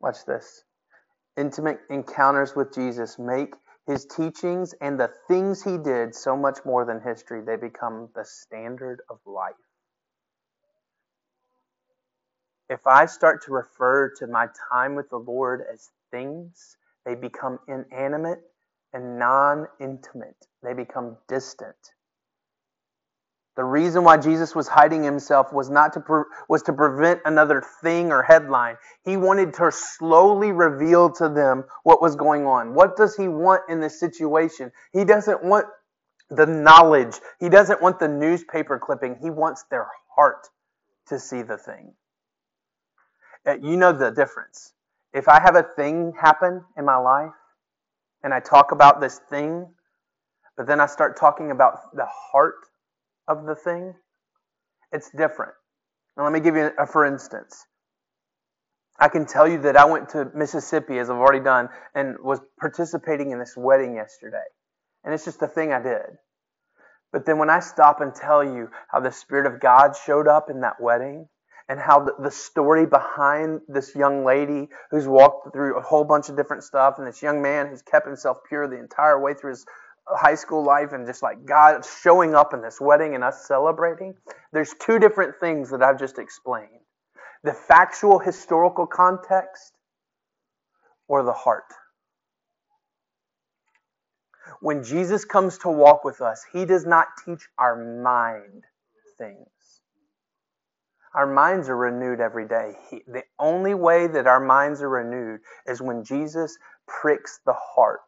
Watch 0.00 0.24
this. 0.26 0.64
Intimate 1.36 1.80
encounters 1.90 2.54
with 2.56 2.74
Jesus 2.74 3.18
make 3.18 3.54
his 3.86 4.06
teachings 4.06 4.74
and 4.80 4.98
the 4.98 5.10
things 5.28 5.62
he 5.62 5.78
did 5.78 6.14
so 6.14 6.36
much 6.36 6.58
more 6.64 6.84
than 6.84 7.00
history. 7.00 7.42
They 7.42 7.56
become 7.56 8.08
the 8.14 8.24
standard 8.24 9.00
of 9.10 9.18
life. 9.26 9.54
If 12.68 12.86
I 12.86 13.06
start 13.06 13.44
to 13.44 13.52
refer 13.52 14.10
to 14.18 14.26
my 14.26 14.48
time 14.72 14.96
with 14.96 15.10
the 15.10 15.18
Lord 15.18 15.62
as 15.72 15.90
things, 16.10 16.76
they 17.04 17.14
become 17.14 17.58
inanimate 17.68 18.40
and 18.92 19.18
non 19.18 19.68
intimate, 19.80 20.46
they 20.62 20.72
become 20.74 21.16
distant. 21.28 21.76
The 23.56 23.64
reason 23.64 24.04
why 24.04 24.18
Jesus 24.18 24.54
was 24.54 24.68
hiding 24.68 25.02
himself 25.02 25.50
was 25.50 25.70
not 25.70 25.94
to 25.94 26.00
pre- 26.00 26.24
was 26.48 26.62
to 26.64 26.74
prevent 26.74 27.22
another 27.24 27.62
thing 27.82 28.12
or 28.12 28.22
headline. 28.22 28.76
He 29.04 29.16
wanted 29.16 29.54
to 29.54 29.72
slowly 29.72 30.52
reveal 30.52 31.10
to 31.14 31.30
them 31.30 31.64
what 31.82 32.02
was 32.02 32.16
going 32.16 32.44
on. 32.44 32.74
What 32.74 32.96
does 32.96 33.16
he 33.16 33.28
want 33.28 33.62
in 33.70 33.80
this 33.80 33.98
situation? 33.98 34.72
He 34.92 35.06
doesn't 35.06 35.42
want 35.42 35.66
the 36.28 36.44
knowledge. 36.44 37.16
He 37.40 37.48
doesn't 37.48 37.80
want 37.80 37.98
the 37.98 38.08
newspaper 38.08 38.78
clipping. 38.78 39.16
He 39.22 39.30
wants 39.30 39.64
their 39.70 39.86
heart 40.14 40.48
to 41.08 41.18
see 41.18 41.40
the 41.40 41.56
thing. 41.56 41.94
Uh, 43.46 43.56
you 43.62 43.78
know 43.78 43.92
the 43.92 44.10
difference. 44.10 44.74
If 45.14 45.28
I 45.28 45.40
have 45.40 45.56
a 45.56 45.62
thing 45.62 46.12
happen 46.20 46.62
in 46.76 46.84
my 46.84 46.96
life 46.96 47.32
and 48.22 48.34
I 48.34 48.40
talk 48.40 48.72
about 48.72 49.00
this 49.00 49.20
thing, 49.30 49.66
but 50.58 50.66
then 50.66 50.78
I 50.80 50.86
start 50.86 51.16
talking 51.16 51.50
about 51.50 51.94
the 51.94 52.06
heart 52.06 52.56
of 53.28 53.44
the 53.46 53.54
thing, 53.54 53.94
it's 54.92 55.10
different. 55.10 55.52
Now, 56.16 56.24
let 56.24 56.32
me 56.32 56.40
give 56.40 56.56
you 56.56 56.70
a 56.78 56.86
for 56.86 57.04
instance. 57.04 57.66
I 58.98 59.08
can 59.08 59.26
tell 59.26 59.46
you 59.46 59.58
that 59.62 59.76
I 59.76 59.84
went 59.84 60.08
to 60.10 60.30
Mississippi, 60.34 60.98
as 60.98 61.10
I've 61.10 61.16
already 61.16 61.44
done, 61.44 61.68
and 61.94 62.16
was 62.22 62.40
participating 62.58 63.30
in 63.30 63.38
this 63.38 63.54
wedding 63.56 63.94
yesterday. 63.94 64.44
And 65.04 65.12
it's 65.12 65.24
just 65.24 65.42
a 65.42 65.46
thing 65.46 65.72
I 65.72 65.82
did. 65.82 66.16
But 67.12 67.26
then 67.26 67.38
when 67.38 67.50
I 67.50 67.60
stop 67.60 68.00
and 68.00 68.14
tell 68.14 68.42
you 68.42 68.70
how 68.88 69.00
the 69.00 69.12
Spirit 69.12 69.46
of 69.46 69.60
God 69.60 69.94
showed 70.06 70.26
up 70.26 70.48
in 70.48 70.62
that 70.62 70.80
wedding, 70.80 71.28
and 71.68 71.80
how 71.80 72.06
the, 72.22 72.30
story 72.30 72.86
behind 72.86 73.60
this 73.68 73.94
young 73.94 74.24
lady 74.24 74.68
who's 74.90 75.08
walked 75.08 75.52
through 75.52 75.76
a 75.76 75.82
whole 75.82 76.04
bunch 76.04 76.28
of 76.28 76.36
different 76.36 76.62
stuff, 76.62 76.94
and 76.98 77.06
this 77.06 77.22
young 77.22 77.42
man 77.42 77.66
who's 77.66 77.82
kept 77.82 78.06
himself 78.06 78.38
pure 78.48 78.68
the 78.68 78.78
entire 78.78 79.20
way 79.20 79.34
through 79.34 79.50
his 79.50 79.66
high 80.08 80.34
school 80.34 80.64
life, 80.64 80.92
and 80.92 81.06
just 81.06 81.22
like 81.22 81.44
God 81.44 81.84
showing 82.02 82.34
up 82.34 82.54
in 82.54 82.62
this 82.62 82.80
wedding 82.80 83.14
and 83.14 83.24
us 83.24 83.46
celebrating, 83.46 84.14
there's 84.52 84.74
two 84.80 84.98
different 84.98 85.34
things 85.40 85.70
that 85.70 85.82
I've 85.82 85.98
just 85.98 86.18
explained 86.18 86.70
the 87.44 87.52
factual 87.52 88.18
historical 88.18 88.86
context 88.86 89.72
or 91.06 91.22
the 91.22 91.32
heart. 91.32 91.72
When 94.60 94.82
Jesus 94.82 95.24
comes 95.24 95.58
to 95.58 95.68
walk 95.68 96.04
with 96.04 96.20
us, 96.20 96.44
he 96.52 96.64
does 96.64 96.86
not 96.86 97.08
teach 97.24 97.48
our 97.58 97.76
mind 97.76 98.64
things. 99.18 99.46
Our 101.14 101.26
minds 101.26 101.68
are 101.68 101.76
renewed 101.76 102.20
every 102.20 102.46
day. 102.46 102.74
He, 102.90 103.02
the 103.06 103.22
only 103.38 103.74
way 103.74 104.06
that 104.06 104.26
our 104.26 104.40
minds 104.40 104.82
are 104.82 104.88
renewed 104.88 105.40
is 105.66 105.80
when 105.80 106.04
Jesus 106.04 106.58
pricks 106.86 107.40
the 107.46 107.54
heart. 107.54 108.00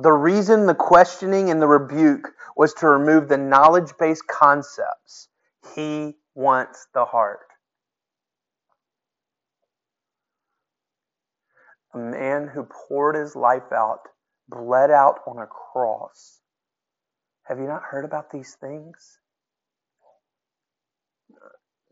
The 0.00 0.12
reason 0.12 0.66
the 0.66 0.76
questioning 0.76 1.50
and 1.50 1.60
the 1.60 1.66
rebuke 1.66 2.28
was 2.56 2.72
to 2.74 2.86
remove 2.88 3.28
the 3.28 3.36
knowledge 3.36 3.92
based 3.98 4.28
concepts. 4.28 5.28
He 5.74 6.14
wants 6.36 6.86
the 6.94 7.04
heart. 7.04 7.40
A 11.94 11.98
man 11.98 12.46
who 12.46 12.64
poured 12.64 13.16
his 13.16 13.34
life 13.34 13.72
out, 13.74 14.00
bled 14.48 14.92
out 14.92 15.18
on 15.26 15.38
a 15.38 15.46
cross. 15.46 16.38
Have 17.44 17.58
you 17.58 17.66
not 17.66 17.82
heard 17.82 18.04
about 18.04 18.30
these 18.30 18.56
things? 18.60 19.18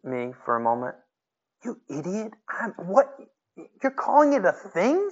Me 0.05 0.33
for 0.45 0.55
a 0.55 0.61
moment. 0.61 0.95
You 1.65 1.81
idiot. 1.89 2.35
I'm, 2.49 2.71
what? 2.87 3.09
You're 3.83 3.91
calling 3.91 4.35
it 4.35 4.45
a 4.45 4.53
thing? 4.53 5.11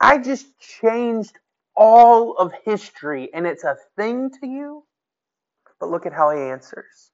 I 0.00 0.18
just 0.18 0.46
changed 0.60 1.38
all 1.76 2.36
of 2.36 2.52
history 2.64 3.30
and 3.34 3.46
it's 3.46 3.64
a 3.64 3.76
thing 3.96 4.30
to 4.40 4.46
you? 4.46 4.84
But 5.80 5.90
look 5.90 6.06
at 6.06 6.12
how 6.12 6.30
he 6.30 6.40
answers. 6.40 7.10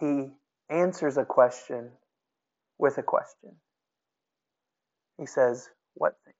He 0.00 0.30
answers 0.70 1.16
a 1.16 1.24
question 1.24 1.90
with 2.78 2.98
a 2.98 3.02
question. 3.02 3.52
He 5.18 5.26
says, 5.26 5.68
What 5.94 6.14
things? 6.24 6.36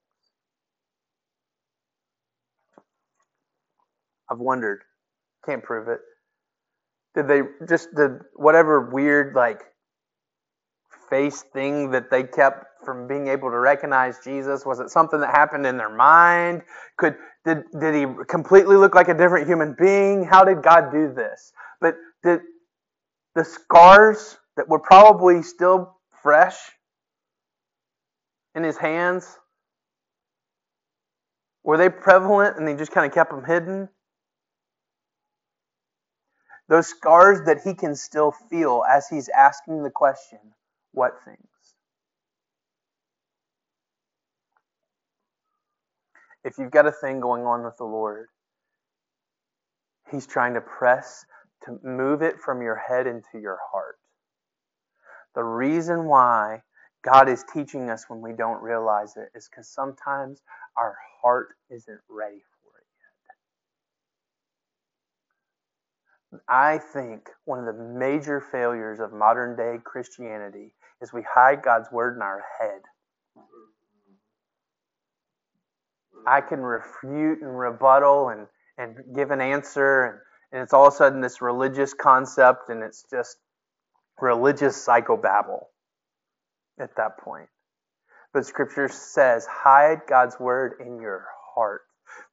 I've 4.30 4.38
wondered. 4.38 4.82
Can't 5.46 5.62
prove 5.62 5.88
it. 5.88 6.00
Did 7.14 7.28
they 7.28 7.42
just 7.68 7.94
did 7.94 8.12
whatever 8.34 8.90
weird 8.90 9.34
like 9.34 9.62
face 11.10 11.42
thing 11.54 11.90
that 11.92 12.10
they 12.10 12.24
kept 12.24 12.66
from 12.88 13.06
being 13.06 13.28
able 13.28 13.50
to 13.50 13.58
recognize 13.58 14.16
Jesus? 14.24 14.64
Was 14.64 14.80
it 14.80 14.88
something 14.88 15.20
that 15.20 15.30
happened 15.30 15.66
in 15.66 15.76
their 15.76 15.94
mind? 15.94 16.62
Could 16.96 17.16
did 17.44 17.64
did 17.78 17.94
he 17.94 18.06
completely 18.26 18.76
look 18.76 18.94
like 18.94 19.08
a 19.08 19.14
different 19.14 19.46
human 19.46 19.76
being? 19.78 20.24
How 20.24 20.42
did 20.42 20.62
God 20.62 20.90
do 20.90 21.12
this? 21.12 21.52
But 21.82 21.96
did 22.24 22.40
the 23.34 23.44
scars 23.44 24.38
that 24.56 24.70
were 24.70 24.78
probably 24.78 25.42
still 25.42 25.98
fresh 26.22 26.56
in 28.54 28.62
his 28.64 28.78
hands 28.78 29.36
were 31.62 31.76
they 31.76 31.90
prevalent 31.90 32.56
and 32.56 32.66
he 32.66 32.74
just 32.74 32.92
kind 32.92 33.04
of 33.04 33.12
kept 33.12 33.30
them 33.30 33.44
hidden? 33.44 33.90
Those 36.70 36.86
scars 36.86 37.40
that 37.44 37.58
he 37.62 37.74
can 37.74 37.94
still 37.94 38.32
feel 38.48 38.82
as 38.90 39.08
he's 39.08 39.28
asking 39.28 39.82
the 39.82 39.90
question, 39.90 40.38
what 40.92 41.12
things? 41.26 41.57
If 46.44 46.58
you've 46.58 46.70
got 46.70 46.86
a 46.86 46.92
thing 46.92 47.20
going 47.20 47.44
on 47.44 47.64
with 47.64 47.76
the 47.76 47.84
Lord, 47.84 48.26
he's 50.10 50.26
trying 50.26 50.54
to 50.54 50.60
press 50.60 51.24
to 51.64 51.78
move 51.82 52.22
it 52.22 52.40
from 52.40 52.62
your 52.62 52.76
head 52.76 53.06
into 53.06 53.40
your 53.40 53.58
heart. 53.72 53.96
The 55.34 55.44
reason 55.44 56.04
why 56.06 56.62
God 57.02 57.28
is 57.28 57.44
teaching 57.52 57.90
us 57.90 58.04
when 58.08 58.20
we 58.20 58.32
don't 58.32 58.62
realize 58.62 59.16
it 59.16 59.28
is 59.34 59.48
because 59.48 59.68
sometimes 59.68 60.42
our 60.76 60.96
heart 61.22 61.48
isn't 61.70 62.00
ready 62.08 62.42
for 62.62 62.78
it 62.78 62.86
yet. 66.32 66.40
I 66.48 66.78
think 66.78 67.28
one 67.44 67.60
of 67.60 67.66
the 67.66 67.82
major 67.82 68.40
failures 68.40 69.00
of 69.00 69.12
modern 69.12 69.56
day 69.56 69.78
Christianity 69.84 70.72
is 71.00 71.12
we 71.12 71.22
hide 71.22 71.62
God's 71.62 71.90
word 71.92 72.16
in 72.16 72.22
our 72.22 72.42
head. 72.60 72.80
I 76.26 76.40
can 76.40 76.60
refute 76.60 77.40
and 77.42 77.58
rebuttal 77.58 78.30
and, 78.30 78.46
and 78.78 78.96
give 79.14 79.30
an 79.30 79.40
answer, 79.40 80.04
and, 80.04 80.18
and 80.52 80.62
it's 80.62 80.72
all 80.72 80.86
of 80.88 80.94
a 80.94 80.96
sudden 80.96 81.20
this 81.20 81.42
religious 81.42 81.94
concept, 81.94 82.68
and 82.68 82.82
it's 82.82 83.04
just 83.10 83.36
religious 84.20 84.84
psychobabble 84.86 85.64
at 86.78 86.96
that 86.96 87.18
point. 87.18 87.48
But 88.32 88.46
Scripture 88.46 88.88
says, 88.88 89.46
hide 89.46 90.02
God's 90.08 90.38
word 90.38 90.74
in 90.84 91.00
your 91.00 91.26
heart. 91.54 91.82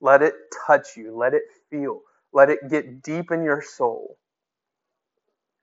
Let 0.01 0.21
it 0.21 0.33
touch 0.67 0.97
you. 0.97 1.15
Let 1.17 1.33
it 1.33 1.43
feel. 1.69 2.01
Let 2.33 2.49
it 2.49 2.59
get 2.69 3.01
deep 3.01 3.31
in 3.31 3.43
your 3.43 3.61
soul. 3.61 4.17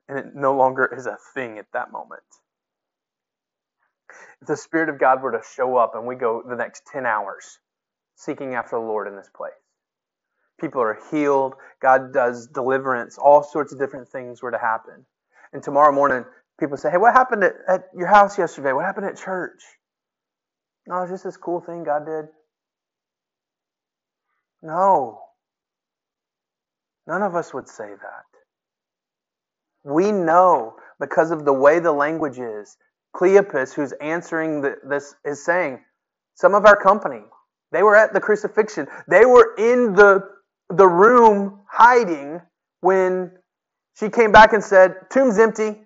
And 0.09 0.19
it 0.19 0.26
no 0.35 0.57
longer 0.57 0.87
is 0.97 1.07
a 1.07 1.19
thing 1.35 1.59
at 1.59 1.67
that 1.73 1.93
moment. 1.93 2.23
If 4.41 4.49
the 4.49 4.57
Spirit 4.57 4.88
of 4.88 4.99
God 4.99 5.23
were 5.23 5.33
to 5.33 5.43
show 5.55 5.76
up 5.76 5.95
and 5.95 6.07
we 6.07 6.17
go 6.17 6.43
the 6.47 6.57
next 6.57 6.83
10 6.93 7.07
hours 7.07 7.59
seeking 8.25 8.55
after 8.55 8.76
the 8.76 8.85
Lord 8.85 9.09
in 9.09 9.17
this 9.17 9.31
place, 9.35 9.52
people 10.61 10.81
are 10.81 10.99
healed, 11.11 11.55
God 11.81 12.12
does 12.12 12.47
deliverance, 12.47 13.19
all 13.19 13.43
sorts 13.43 13.73
of 13.73 13.79
different 13.79 14.09
things 14.09 14.43
were 14.43 14.50
to 14.50 14.59
happen. 14.59 15.05
And 15.52 15.62
tomorrow 15.62 15.93
morning, 15.93 16.25
people 16.59 16.76
say, 16.76 16.91
Hey, 16.91 16.99
what 16.99 17.14
happened 17.14 17.45
at, 17.45 17.55
at 17.69 17.83
your 17.97 18.07
house 18.07 18.38
yesterday? 18.38 18.73
What 18.73 18.85
happened 18.85 19.07
at 19.07 19.17
church? 19.19 19.61
No, 20.87 21.02
it's 21.02 21.12
just 21.12 21.25
this 21.25 21.37
cool 21.37 21.61
thing 21.61 21.85
God 21.85 22.07
did. 22.07 22.26
No. 24.62 25.21
None 27.07 27.23
of 27.23 27.35
us 27.35 27.52
would 27.52 27.69
say 27.69 27.88
that. 27.88 28.25
We 29.85 30.12
know 30.12 30.76
because 31.00 31.31
of 31.33 31.45
the 31.45 31.52
way 31.52 31.81
the 31.81 31.93
language 31.93 32.38
is. 32.38 32.76
Cleopas, 33.14 33.75
who's 33.75 33.93
answering 34.00 34.62
the, 34.62 34.76
this, 34.88 35.14
is 35.25 35.45
saying, 35.45 35.81
some 36.35 36.55
of 36.55 36.64
our 36.64 36.76
company, 36.76 37.23
they 37.73 37.83
were 37.85 37.97
at 37.97 38.14
the 38.14 38.21
crucifixion. 38.21 38.88
They 39.09 39.26
were 39.26 39.55
in 39.59 39.95
the, 39.95 40.29
the 40.71 40.88
room 40.88 41.61
hiding 41.71 42.43
when 42.83 43.33
she 43.99 44.11
came 44.11 44.33
back 44.33 44.52
and 44.55 44.64
said, 44.64 44.97
Tomb's 45.11 45.38
empty. 45.38 45.76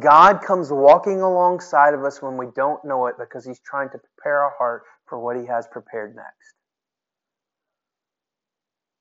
God 0.00 0.42
comes 0.42 0.70
walking 0.72 1.22
alongside 1.22 1.94
of 1.94 2.04
us 2.04 2.22
when 2.22 2.36
we 2.38 2.46
don't 2.56 2.84
know 2.84 3.06
it 3.06 3.16
because 3.18 3.44
He's 3.46 3.60
trying 3.60 3.90
to 3.90 3.98
prepare 3.98 4.40
our 4.40 4.54
heart 4.58 4.84
for 5.08 5.18
what 5.20 5.36
He 5.36 5.46
has 5.46 5.68
prepared 5.68 6.16
next. 6.16 6.54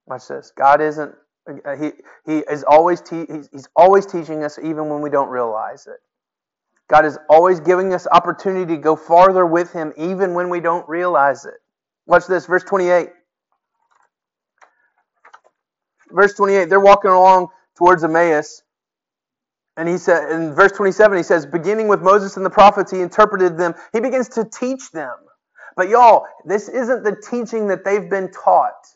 Watch 0.07 0.27
this. 0.27 0.51
God 0.57 0.81
isn't. 0.81 1.15
He 1.79 1.91
He 2.25 2.39
is 2.39 2.63
always 2.65 3.01
te- 3.01 3.25
he's, 3.29 3.49
he's 3.51 3.69
always 3.75 4.05
teaching 4.05 4.43
us 4.43 4.59
even 4.59 4.89
when 4.89 5.01
we 5.01 5.09
don't 5.09 5.29
realize 5.29 5.87
it. 5.87 6.08
God 6.89 7.05
is 7.05 7.19
always 7.29 7.59
giving 7.61 7.93
us 7.93 8.07
opportunity 8.11 8.75
to 8.75 8.81
go 8.81 8.95
farther 8.97 9.45
with 9.45 9.73
Him 9.73 9.93
even 9.97 10.33
when 10.35 10.49
we 10.49 10.61
don't 10.61 10.87
realize 10.89 11.45
it. 11.45 11.55
Watch 12.07 12.27
this, 12.27 12.47
verse 12.47 12.63
28. 12.63 13.09
Verse 16.11 16.33
28, 16.35 16.69
they're 16.69 16.79
walking 16.79 17.11
along 17.11 17.49
towards 17.77 18.03
Emmaus. 18.03 18.63
And 19.77 19.89
he 19.89 19.97
said 19.97 20.31
in 20.31 20.53
verse 20.53 20.71
27, 20.73 21.17
he 21.17 21.23
says, 21.23 21.45
beginning 21.45 21.87
with 21.87 22.01
Moses 22.01 22.37
and 22.37 22.45
the 22.45 22.49
prophets, 22.49 22.91
he 22.91 23.01
interpreted 23.01 23.57
them. 23.57 23.73
He 23.93 23.99
begins 24.01 24.29
to 24.29 24.45
teach 24.45 24.91
them. 24.91 25.13
But 25.75 25.89
y'all, 25.89 26.25
this 26.45 26.69
isn't 26.69 27.03
the 27.03 27.15
teaching 27.15 27.67
that 27.69 27.85
they've 27.85 28.09
been 28.09 28.31
taught. 28.31 28.87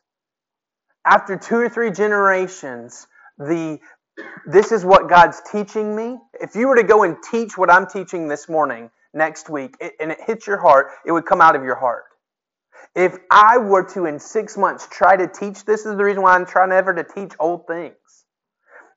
After 1.06 1.38
two 1.38 1.58
or 1.58 1.70
three 1.70 1.92
generations, 1.92 3.08
the 3.38 3.80
this 4.46 4.72
is 4.72 4.86
what 4.86 5.10
God's 5.10 5.42
teaching 5.52 5.96
me. 5.96 6.18
If 6.40 6.56
you 6.56 6.68
were 6.68 6.76
to 6.76 6.84
go 6.84 7.04
and 7.04 7.18
teach 7.32 7.58
what 7.58 7.72
I'm 7.72 7.88
teaching 7.88 8.28
this 8.28 8.50
morning, 8.50 8.90
next 9.14 9.50
week, 9.50 9.76
it, 9.80 9.94
and 10.00 10.12
it 10.12 10.20
hits 10.26 10.48
your 10.48 10.60
heart, 10.60 10.88
it 11.06 11.12
would 11.12 11.26
come 11.26 11.42
out 11.42 11.56
of 11.56 11.64
your 11.64 11.76
heart. 11.76 12.06
If 12.96 13.18
I 13.32 13.58
were 13.58 13.84
to, 13.94 14.06
in 14.06 14.20
six 14.20 14.58
months, 14.58 14.88
try 14.92 15.16
to 15.16 15.28
teach 15.28 15.66
this, 15.66 15.86
is 15.86 15.98
the 15.98 16.04
reason 16.04 16.22
why 16.22 16.36
I'm 16.36 16.46
trying 16.46 16.70
never 16.70 16.94
to 16.94 17.04
teach 17.04 17.34
old 17.40 17.66
things. 17.68 17.96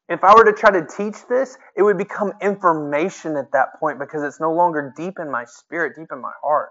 If 0.08 0.22
I 0.22 0.34
were 0.34 0.44
to 0.44 0.52
try 0.52 0.70
to 0.70 0.86
teach 0.86 1.26
this, 1.28 1.58
it 1.76 1.82
would 1.82 1.98
become 1.98 2.32
information 2.40 3.36
at 3.36 3.52
that 3.52 3.80
point 3.80 3.98
because 3.98 4.22
it's 4.22 4.40
no 4.40 4.52
longer 4.52 4.92
deep 4.96 5.18
in 5.18 5.30
my 5.30 5.44
spirit, 5.46 5.94
deep 5.96 6.08
in 6.12 6.20
my 6.20 6.32
heart. 6.42 6.70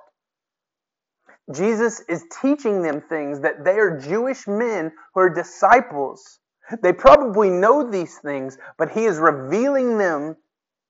Jesus 1.54 2.02
is 2.10 2.24
teaching 2.42 2.82
them 2.82 3.02
things 3.02 3.42
that 3.42 3.64
they 3.64 3.78
are 3.78 4.00
Jewish 4.00 4.48
men 4.48 4.92
who 5.14 5.20
are 5.20 5.30
disciples. 5.30 6.40
They 6.81 6.93
probably 6.93 7.50
know 7.50 7.89
these 7.89 8.17
things, 8.17 8.57
but 8.77 8.91
he 8.91 9.05
is 9.05 9.17
revealing 9.17 9.98
them 9.98 10.38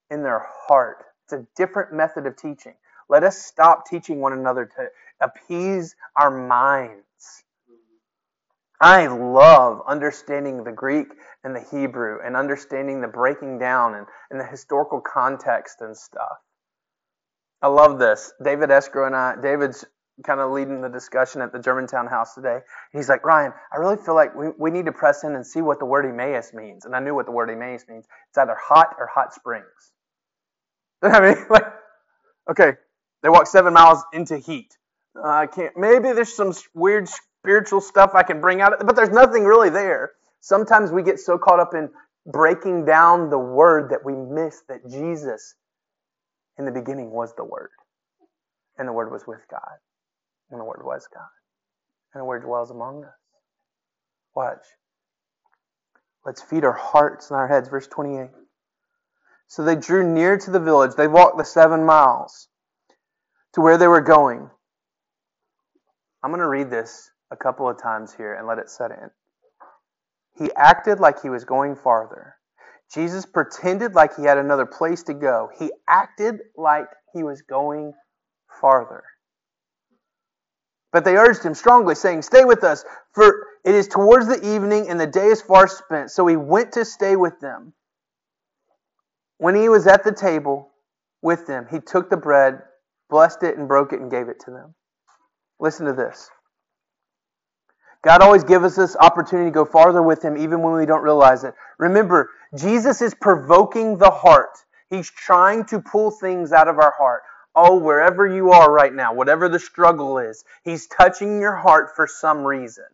in 0.10 0.24
their 0.24 0.46
heart. 0.68 1.06
It's 1.26 1.34
a 1.34 1.46
different 1.56 1.94
method 1.94 2.26
of 2.26 2.36
teaching. 2.38 2.76
Let 3.10 3.24
us 3.24 3.38
stop 3.38 3.86
teaching 3.86 4.20
one 4.20 4.34
another 4.34 4.66
to 4.66 4.88
appease 5.22 5.96
our 6.16 6.32
minds. 6.32 7.04
I 8.82 9.08
love 9.08 9.82
understanding 9.88 10.64
the 10.64 10.72
Greek 10.72 11.08
and 11.44 11.56
the 11.56 11.62
Hebrew 11.62 12.20
and 12.24 12.36
understanding 12.36 13.02
the 13.02 13.08
breaking 13.08 13.60
down 13.60 13.96
and, 13.96 14.06
and 14.30 14.40
the 14.40 14.46
historical 14.46 15.00
context 15.02 15.82
and 15.82 15.96
stuff. 15.96 16.38
I 17.62 17.68
love 17.68 18.00
this. 18.00 18.34
David 18.44 18.72
Escrow 18.72 19.08
and 19.08 19.16
I, 19.16 19.36
David's 19.42 19.86
kind 20.24 20.40
of 20.40 20.52
leading 20.52 20.82
the 20.82 20.90
discussion 20.90 21.42
at 21.42 21.52
the 21.52 21.60
Germantown 21.60 22.08
house 22.08 22.36
today. 22.36 22.60
He's 22.94 23.10
like, 23.10 23.26
Ryan, 23.26 23.54
I 23.74 23.78
really 23.78 23.98
feel 23.98 24.16
like 24.16 24.36
we, 24.36 24.48
we 24.58 24.72
need 24.72 24.86
to 24.86 24.92
press 24.92 25.24
in 25.24 25.36
and 25.36 25.46
see 25.46 25.62
what 25.62 25.80
the 25.80 25.86
word 25.86 26.06
Emmaus 26.06 26.54
means. 26.54 26.86
And 26.86 26.96
I 26.96 27.00
knew 27.00 27.16
what 27.16 27.26
the 27.26 27.32
word 27.32 27.50
Emmaus 27.50 27.86
means. 27.90 28.06
It's 28.30 28.38
either 28.38 28.56
hot 28.60 28.96
or 29.00 29.08
hot 29.08 29.34
springs. 29.34 29.66
I 31.04 31.22
mean, 31.22 31.46
like, 31.50 31.66
okay, 32.50 32.74
they 33.24 33.30
walk 33.30 33.48
seven 33.48 33.74
miles 33.74 34.04
into 34.14 34.38
heat. 34.38 34.78
Uh, 35.18 35.28
I 35.28 35.48
can't. 35.48 35.76
Maybe 35.78 36.12
there's 36.14 36.36
some 36.36 36.54
weird 36.74 37.10
spiritual 37.10 37.82
stuff 37.82 38.12
I 38.16 38.24
can 38.24 38.42
bring 38.42 38.62
out, 38.62 38.74
but 38.86 38.96
there's 38.96 39.10
nothing 39.10 39.46
really 39.46 39.70
there. 39.70 40.12
Sometimes 40.42 40.92
we 40.92 41.04
get 41.04 41.20
so 41.20 41.38
caught 41.38 41.60
up 41.60 41.74
in 41.74 41.90
breaking 42.26 42.86
down 42.86 43.30
the 43.30 43.40
word 43.40 43.92
that 43.92 44.04
we 44.06 44.14
miss 44.14 44.62
that 44.70 44.90
Jesus, 44.90 45.56
in 46.58 46.66
the 46.66 46.72
beginning, 46.72 47.12
was 47.12 47.34
the 47.36 47.44
Word, 47.44 47.70
and 48.78 48.88
the 48.88 48.94
Word 48.94 49.12
was 49.12 49.24
with 49.28 49.42
God, 49.50 49.78
and 50.52 50.60
the 50.60 50.66
Word 50.66 50.82
was 50.84 51.08
God, 51.14 51.28
and 52.14 52.22
the 52.22 52.26
Word 52.26 52.44
dwells 52.44 52.72
among 52.72 53.04
us. 53.04 53.12
Watch. 54.36 54.66
Let's 56.26 56.42
feed 56.42 56.66
our 56.66 56.74
hearts 56.74 57.30
and 57.30 57.38
our 57.38 57.48
heads. 57.48 57.70
Verse 57.70 57.88
28. 57.88 58.30
So 59.48 59.64
they 59.64 59.76
drew 59.76 60.04
near 60.04 60.38
to 60.38 60.52
the 60.52 60.60
village. 60.60 60.96
They 60.96 61.08
walked 61.08 61.38
the 61.38 61.46
seven 61.46 61.86
miles 61.86 62.48
to 63.54 63.62
where 63.62 63.78
they 63.78 63.88
were 63.88 64.02
going. 64.02 64.50
I'm 66.24 66.32
going 66.32 66.40
to 66.40 66.48
read 66.48 66.72
this 66.72 67.10
a 67.32 67.38
couple 67.38 67.70
of 67.70 67.82
times 67.82 68.14
here 68.14 68.34
and 68.34 68.48
let 68.48 68.58
it 68.58 68.70
set 68.70 68.92
in. 68.92 69.12
He 70.38 70.52
acted 70.56 71.00
like 71.00 71.22
he 71.22 71.30
was 71.30 71.46
going 71.46 71.76
farther. 71.76 72.36
Jesus 72.94 73.26
pretended 73.26 73.94
like 73.94 74.16
he 74.16 74.24
had 74.24 74.38
another 74.38 74.66
place 74.66 75.04
to 75.04 75.14
go. 75.14 75.50
He 75.58 75.72
acted 75.88 76.40
like 76.58 76.88
he 77.14 77.24
was 77.24 77.42
going 77.44 77.94
farther. 78.60 79.04
But 80.96 81.04
they 81.04 81.18
urged 81.18 81.44
him 81.44 81.54
strongly, 81.54 81.94
saying, 81.94 82.22
Stay 82.22 82.46
with 82.46 82.64
us, 82.64 82.86
for 83.12 83.48
it 83.66 83.76
is 83.76 83.90
towards 83.90 84.28
the 84.28 84.56
evening 84.56 84.88
and 84.88 84.98
the 84.98 85.06
day 85.06 85.28
is 85.28 85.42
far 85.42 85.68
spent. 85.68 86.10
So 86.10 86.26
he 86.26 86.38
went 86.38 86.72
to 86.72 86.86
stay 86.86 87.18
with 87.18 87.38
them. 87.42 87.74
When 89.38 89.56
he 89.56 89.68
was 89.68 89.88
at 89.88 90.06
the 90.06 90.14
table 90.14 90.70
with 91.22 91.48
them, 91.48 91.68
he 91.70 91.82
took 91.82 92.10
the 92.10 92.16
bread, 92.16 92.62
blessed 93.10 93.44
it, 93.44 93.58
and 93.58 93.68
broke 93.68 93.92
it 93.92 94.00
and 94.00 94.10
gave 94.10 94.30
it 94.30 94.40
to 94.46 94.52
them. 94.52 94.74
Listen 95.60 95.86
to 95.86 95.92
this. 95.92 96.30
God 98.02 98.22
always 98.22 98.46
gives 98.46 98.64
us 98.64 98.78
this 98.78 98.96
opportunity 98.96 99.50
to 99.50 99.54
go 99.54 99.66
farther 99.66 100.02
with 100.02 100.24
Him 100.24 100.38
even 100.38 100.62
when 100.62 100.76
we 100.76 100.86
don't 100.86 101.04
realize 101.04 101.44
it. 101.44 101.56
Remember, 101.78 102.30
Jesus 102.58 103.02
is 103.02 103.14
provoking 103.14 103.98
the 103.98 104.12
heart. 104.12 104.58
He's 104.90 105.12
trying 105.12 105.66
to 105.66 105.82
pull 105.82 106.10
things 106.10 106.54
out 106.54 106.70
of 106.70 106.80
our 106.80 106.94
heart. 106.98 107.24
Oh, 107.56 107.78
wherever 107.78 108.28
you 108.28 108.52
are 108.52 108.72
right 108.72 108.94
now, 108.94 109.14
whatever 109.14 109.48
the 109.48 109.60
struggle 109.60 110.18
is, 110.18 110.44
He's 110.64 110.88
touching 110.88 111.40
your 111.40 111.56
heart 111.56 111.96
for 111.96 112.08
some 112.08 112.44
reason. 112.44 112.86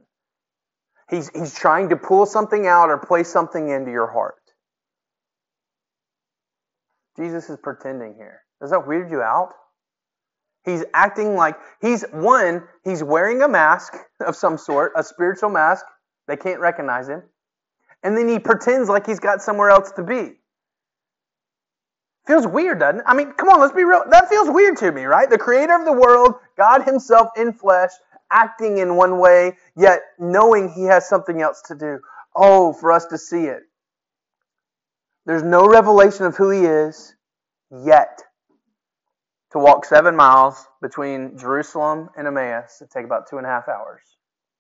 He's, 1.10 1.30
he's 1.38 1.54
trying 1.54 1.90
to 1.90 1.98
pull 1.98 2.26
something 2.26 2.68
out 2.68 2.90
or 2.90 2.98
place 2.98 3.30
something 3.30 3.70
into 3.70 3.92
your 3.92 4.08
heart. 4.08 4.36
Jesus 7.18 7.50
is 7.50 7.58
pretending 7.58 8.16
here. 8.16 8.42
Does 8.62 8.72
that 8.72 8.88
weird 8.88 9.12
you 9.12 9.22
out? 9.22 9.54
He's 10.64 10.86
acting 10.94 11.36
like 11.36 11.58
he's 11.82 12.04
one, 12.12 12.64
he's 12.84 13.04
wearing 13.04 13.42
a 13.42 13.48
mask 13.48 13.96
of 14.26 14.36
some 14.36 14.58
sort, 14.58 14.94
a 14.96 15.04
spiritual 15.04 15.50
mask. 15.50 15.86
They 16.28 16.38
can't 16.38 16.60
recognize 16.60 17.10
him. 17.10 17.24
And 18.04 18.16
then 18.18 18.30
he 18.30 18.40
pretends 18.40 18.88
like 18.88 19.06
he's 19.06 19.20
got 19.20 19.42
somewhere 19.42 19.70
else 19.70 19.92
to 19.94 20.04
be. 20.04 20.34
Feels 22.28 22.46
weird, 22.46 22.80
doesn't 22.80 23.00
it? 23.00 23.06
I 23.08 23.16
mean, 23.16 23.32
come 23.34 23.50
on, 23.50 23.60
let's 23.60 23.74
be 23.74 23.84
real. 23.84 24.04
That 24.10 24.30
feels 24.30 24.50
weird 24.50 24.78
to 24.78 24.92
me, 24.92 25.06
right? 25.06 25.30
The 25.30 25.38
creator 25.38 25.76
of 25.76 25.86
the 25.86 25.94
world, 25.94 26.36
God 26.58 26.84
himself 26.84 27.30
in 27.36 27.52
flesh, 27.52 27.92
acting 28.32 28.78
in 28.78 28.96
one 28.96 29.20
way, 29.20 29.58
yet 29.76 30.02
knowing 30.20 30.70
he 30.70 30.84
has 30.84 31.10
something 31.10 31.42
else 31.42 31.62
to 31.64 31.76
do. 31.76 32.00
Oh, 32.36 32.74
for 32.74 32.92
us 32.92 33.06
to 33.08 33.18
see 33.18 33.46
it. 33.46 33.64
There's 35.26 35.44
no 35.44 35.68
revelation 35.68 36.26
of 36.26 36.36
who 36.36 36.50
he 36.50 36.62
is 36.62 37.16
yet 37.86 38.22
to 39.52 39.60
walk 39.60 39.86
seven 39.86 40.16
miles 40.16 40.66
between 40.82 41.38
Jerusalem 41.38 42.10
and 42.16 42.28
Emmaus. 42.28 42.82
It 42.82 42.90
take 42.92 43.06
about 43.06 43.30
two 43.30 43.38
and 43.38 43.46
a 43.46 43.50
half 43.50 43.68
hours, 43.68 44.02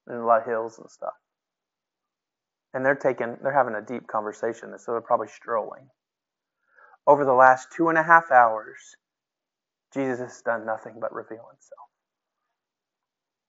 and 0.08 0.18
a 0.18 0.26
lot 0.26 0.42
of 0.42 0.48
hills 0.48 0.80
and 0.80 0.90
stuff. 0.90 1.14
And 2.74 2.86
they're 2.86 2.96
taking, 2.96 3.38
they're 3.42 3.54
having 3.54 3.76
a 3.76 3.82
deep 3.82 4.08
conversation, 4.08 4.78
so 4.78 4.92
they're 4.92 5.02
probably 5.02 5.28
strolling. 5.28 5.88
Over 7.08 7.26
the 7.26 7.34
last 7.34 7.70
two 7.76 7.90
and 7.90 7.98
a 7.98 8.04
half 8.04 8.32
hours, 8.32 8.78
Jesus 9.94 10.20
has 10.20 10.42
done 10.42 10.66
nothing 10.66 10.98
but 11.00 11.14
reveal 11.14 11.48
himself. 11.50 11.90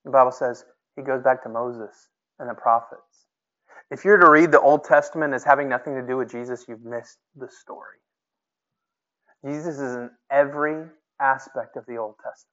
The 0.05 0.11
Bible 0.11 0.31
says 0.31 0.65
he 0.95 1.01
goes 1.01 1.23
back 1.23 1.43
to 1.43 1.49
Moses 1.49 2.09
and 2.39 2.49
the 2.49 2.53
prophets. 2.53 3.27
If 3.91 4.03
you're 4.03 4.17
to 4.17 4.29
read 4.29 4.51
the 4.51 4.59
Old 4.59 4.83
Testament 4.83 5.33
as 5.33 5.43
having 5.43 5.69
nothing 5.69 5.95
to 5.95 6.05
do 6.05 6.17
with 6.17 6.31
Jesus, 6.31 6.65
you've 6.67 6.83
missed 6.83 7.19
the 7.35 7.47
story. 7.47 7.99
Jesus 9.45 9.75
is 9.75 9.95
in 9.95 10.09
every 10.31 10.85
aspect 11.21 11.77
of 11.77 11.85
the 11.85 11.97
Old 11.97 12.15
Testament. 12.17 12.49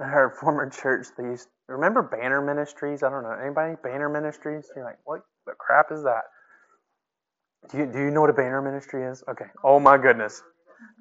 At 0.00 0.14
our 0.14 0.30
former 0.30 0.68
church, 0.70 1.06
they 1.16 1.24
used 1.24 1.48
remember 1.68 2.02
banner 2.02 2.42
ministries. 2.42 3.02
I 3.02 3.10
don't 3.10 3.22
know 3.22 3.32
anybody 3.32 3.74
banner 3.82 4.08
ministries. 4.08 4.68
You're 4.74 4.84
like, 4.84 4.98
what 5.04 5.22
the 5.46 5.52
crap 5.58 5.92
is 5.92 6.02
that? 6.04 6.24
Do 7.70 7.78
you 7.78 7.86
do 7.86 7.98
you 7.98 8.10
know 8.10 8.20
what 8.20 8.30
a 8.30 8.34
banner 8.34 8.62
ministry 8.62 9.04
is? 9.04 9.22
Okay. 9.28 9.46
Oh 9.62 9.80
my 9.80 9.98
goodness. 9.98 10.42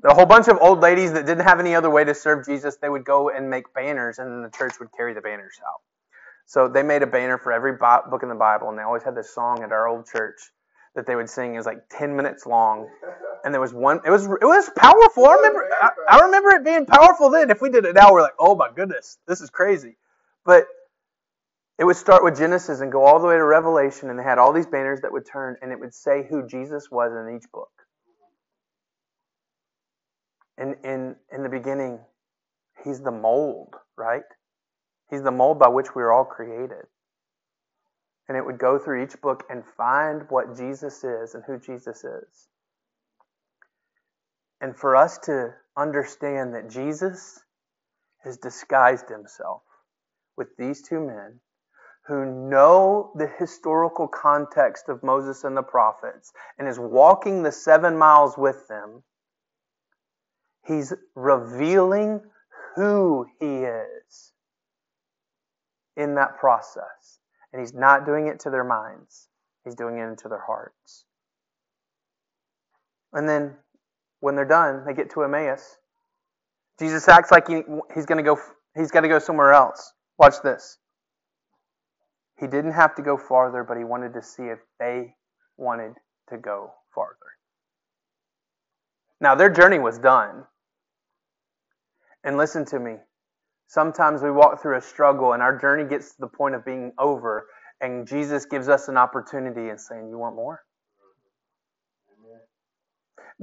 A 0.05 0.13
whole 0.13 0.25
bunch 0.25 0.47
of 0.47 0.57
old 0.61 0.81
ladies 0.81 1.13
that 1.13 1.25
didn't 1.25 1.45
have 1.45 1.59
any 1.59 1.75
other 1.75 1.89
way 1.89 2.03
to 2.03 2.13
serve 2.13 2.45
Jesus, 2.45 2.77
they 2.77 2.89
would 2.89 3.05
go 3.05 3.29
and 3.29 3.49
make 3.49 3.73
banners, 3.73 4.19
and 4.19 4.31
then 4.31 4.41
the 4.41 4.57
church 4.57 4.73
would 4.79 4.89
carry 4.95 5.13
the 5.13 5.21
banners 5.21 5.59
out. 5.65 5.81
So 6.45 6.67
they 6.67 6.83
made 6.83 7.03
a 7.03 7.07
banner 7.07 7.37
for 7.37 7.51
every 7.51 7.73
book 7.73 8.23
in 8.23 8.29
the 8.29 8.35
Bible, 8.35 8.69
and 8.69 8.77
they 8.77 8.83
always 8.83 9.03
had 9.03 9.15
this 9.15 9.33
song 9.33 9.63
at 9.63 9.71
our 9.71 9.87
old 9.87 10.05
church 10.07 10.51
that 10.95 11.05
they 11.05 11.15
would 11.15 11.29
sing 11.29 11.55
is 11.55 11.65
like 11.65 11.89
10 11.89 12.15
minutes 12.15 12.45
long 12.45 12.87
and 13.43 13.53
there 13.53 13.61
was 13.61 13.73
one 13.73 13.99
it 14.05 14.11
was 14.11 14.25
it 14.25 14.45
was 14.45 14.69
powerful 14.75 15.25
i 15.25 15.33
remember 15.33 15.69
I, 15.81 15.89
I, 16.07 16.19
remember 16.25 16.51
it 16.51 16.63
being 16.63 16.85
powerful 16.85 17.29
then 17.29 17.49
if 17.49 17.61
we 17.61 17.69
did 17.69 17.85
it 17.85 17.95
now 17.95 18.11
we're 18.11 18.21
like 18.21 18.35
oh 18.39 18.55
my 18.55 18.69
goodness 18.73 19.17
this 19.27 19.41
is 19.41 19.49
crazy 19.49 19.95
but 20.45 20.65
it 21.79 21.85
would 21.85 21.95
start 21.95 22.23
with 22.23 22.37
genesis 22.37 22.81
and 22.81 22.91
go 22.91 23.03
all 23.03 23.19
the 23.19 23.27
way 23.27 23.35
to 23.35 23.43
revelation 23.43 24.09
and 24.09 24.17
they 24.17 24.23
had 24.23 24.37
all 24.37 24.53
these 24.53 24.67
banners 24.67 25.01
that 25.01 25.11
would 25.11 25.25
turn 25.25 25.55
and 25.61 25.71
it 25.71 25.79
would 25.79 25.93
say 25.93 26.25
who 26.29 26.47
jesus 26.47 26.89
was 26.91 27.11
in 27.11 27.35
each 27.35 27.49
book. 27.51 27.71
And 30.57 30.75
in 30.83 31.15
in 31.31 31.43
the 31.43 31.49
beginning 31.49 31.99
he's 32.83 33.01
the 33.01 33.11
mold 33.11 33.75
right? 33.97 34.23
He's 35.09 35.23
the 35.23 35.31
mold 35.31 35.59
by 35.59 35.67
which 35.67 35.95
we 35.95 36.01
are 36.01 36.11
all 36.11 36.25
created. 36.25 36.85
And 38.27 38.37
it 38.37 38.45
would 38.45 38.57
go 38.57 38.79
through 38.79 39.03
each 39.03 39.19
book 39.21 39.43
and 39.49 39.63
find 39.77 40.23
what 40.29 40.57
Jesus 40.57 41.03
is 41.03 41.35
and 41.35 41.43
who 41.45 41.59
Jesus 41.59 42.03
is. 42.03 42.47
And 44.61 44.75
for 44.75 44.95
us 44.95 45.17
to 45.25 45.53
understand 45.77 46.55
that 46.55 46.69
Jesus 46.69 47.39
has 48.23 48.37
disguised 48.37 49.09
himself 49.09 49.61
with 50.37 50.55
these 50.57 50.81
two 50.81 51.01
men 51.05 51.41
who 52.07 52.25
know 52.25 53.11
the 53.15 53.29
historical 53.39 54.07
context 54.07 54.89
of 54.89 55.03
Moses 55.03 55.43
and 55.43 55.55
the 55.55 55.63
prophets 55.63 56.33
and 56.59 56.67
is 56.67 56.77
walking 56.77 57.43
the 57.43 57.51
seven 57.51 57.97
miles 57.97 58.37
with 58.37 58.67
them, 58.67 59.03
he's 60.65 60.93
revealing 61.15 62.21
who 62.75 63.25
he 63.39 63.63
is 63.63 64.33
in 65.95 66.15
that 66.15 66.37
process. 66.37 67.19
And 67.51 67.61
he's 67.61 67.73
not 67.73 68.05
doing 68.05 68.27
it 68.27 68.39
to 68.41 68.49
their 68.49 68.63
minds, 68.63 69.29
he's 69.63 69.75
doing 69.75 69.97
it 69.99 70.03
into 70.03 70.27
their 70.27 70.43
hearts. 70.45 71.05
And 73.13 73.29
then 73.29 73.55
when 74.19 74.35
they're 74.35 74.45
done, 74.45 74.83
they 74.85 74.93
get 74.93 75.11
to 75.11 75.23
Emmaus. 75.23 75.77
Jesus 76.79 77.07
acts 77.07 77.31
like 77.31 77.47
he, 77.47 77.61
he's 77.93 78.07
going 78.07 78.17
to 78.17 78.23
go. 78.23 78.39
He's 78.75 78.89
got 78.89 79.01
to 79.01 79.07
go 79.07 79.19
somewhere 79.19 79.53
else. 79.53 79.93
Watch 80.17 80.41
this. 80.43 80.79
He 82.43 82.47
didn't 82.47 82.73
have 82.73 82.93
to 82.95 83.01
go 83.01 83.15
farther, 83.15 83.63
but 83.63 83.77
he 83.77 83.85
wanted 83.85 84.13
to 84.15 84.21
see 84.21 84.43
if 84.43 84.59
they 84.77 85.15
wanted 85.55 85.93
to 86.27 86.37
go 86.37 86.73
farther. 86.93 87.15
Now, 89.21 89.33
their 89.33 89.49
journey 89.49 89.79
was 89.79 89.97
done. 89.97 90.43
And 92.21 92.35
listen 92.35 92.65
to 92.65 92.79
me. 92.79 92.95
Sometimes 93.67 94.21
we 94.21 94.29
walk 94.29 94.61
through 94.61 94.77
a 94.77 94.81
struggle 94.81 95.31
and 95.31 95.41
our 95.41 95.57
journey 95.57 95.85
gets 95.85 96.15
to 96.15 96.15
the 96.19 96.27
point 96.27 96.53
of 96.53 96.65
being 96.65 96.91
over, 96.99 97.47
and 97.79 98.05
Jesus 98.05 98.45
gives 98.45 98.67
us 98.67 98.89
an 98.89 98.97
opportunity 98.97 99.69
and 99.69 99.79
saying, 99.79 100.09
You 100.09 100.17
want 100.17 100.35
more? 100.35 100.63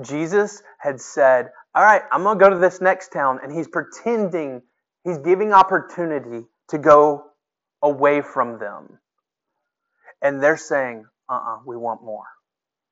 Jesus 0.03 0.63
had 0.79 1.01
said, 1.01 1.49
All 1.75 1.83
right, 1.83 2.03
I'm 2.13 2.23
going 2.23 2.39
to 2.39 2.45
go 2.45 2.51
to 2.51 2.59
this 2.59 2.83
next 2.83 3.13
town. 3.15 3.41
And 3.43 3.51
he's 3.51 3.67
pretending, 3.67 4.61
he's 5.05 5.17
giving 5.17 5.55
opportunity 5.55 6.45
to 6.69 6.77
go 6.77 7.30
away 7.83 8.23
from 8.23 8.59
them. 8.59 8.99
And 10.23 10.43
they're 10.43 10.57
saying, 10.57 11.07
Uh 11.29 11.35
uh-uh, 11.35 11.57
uh 11.57 11.59
we 11.67 11.77
want 11.77 12.03
more. 12.03 12.25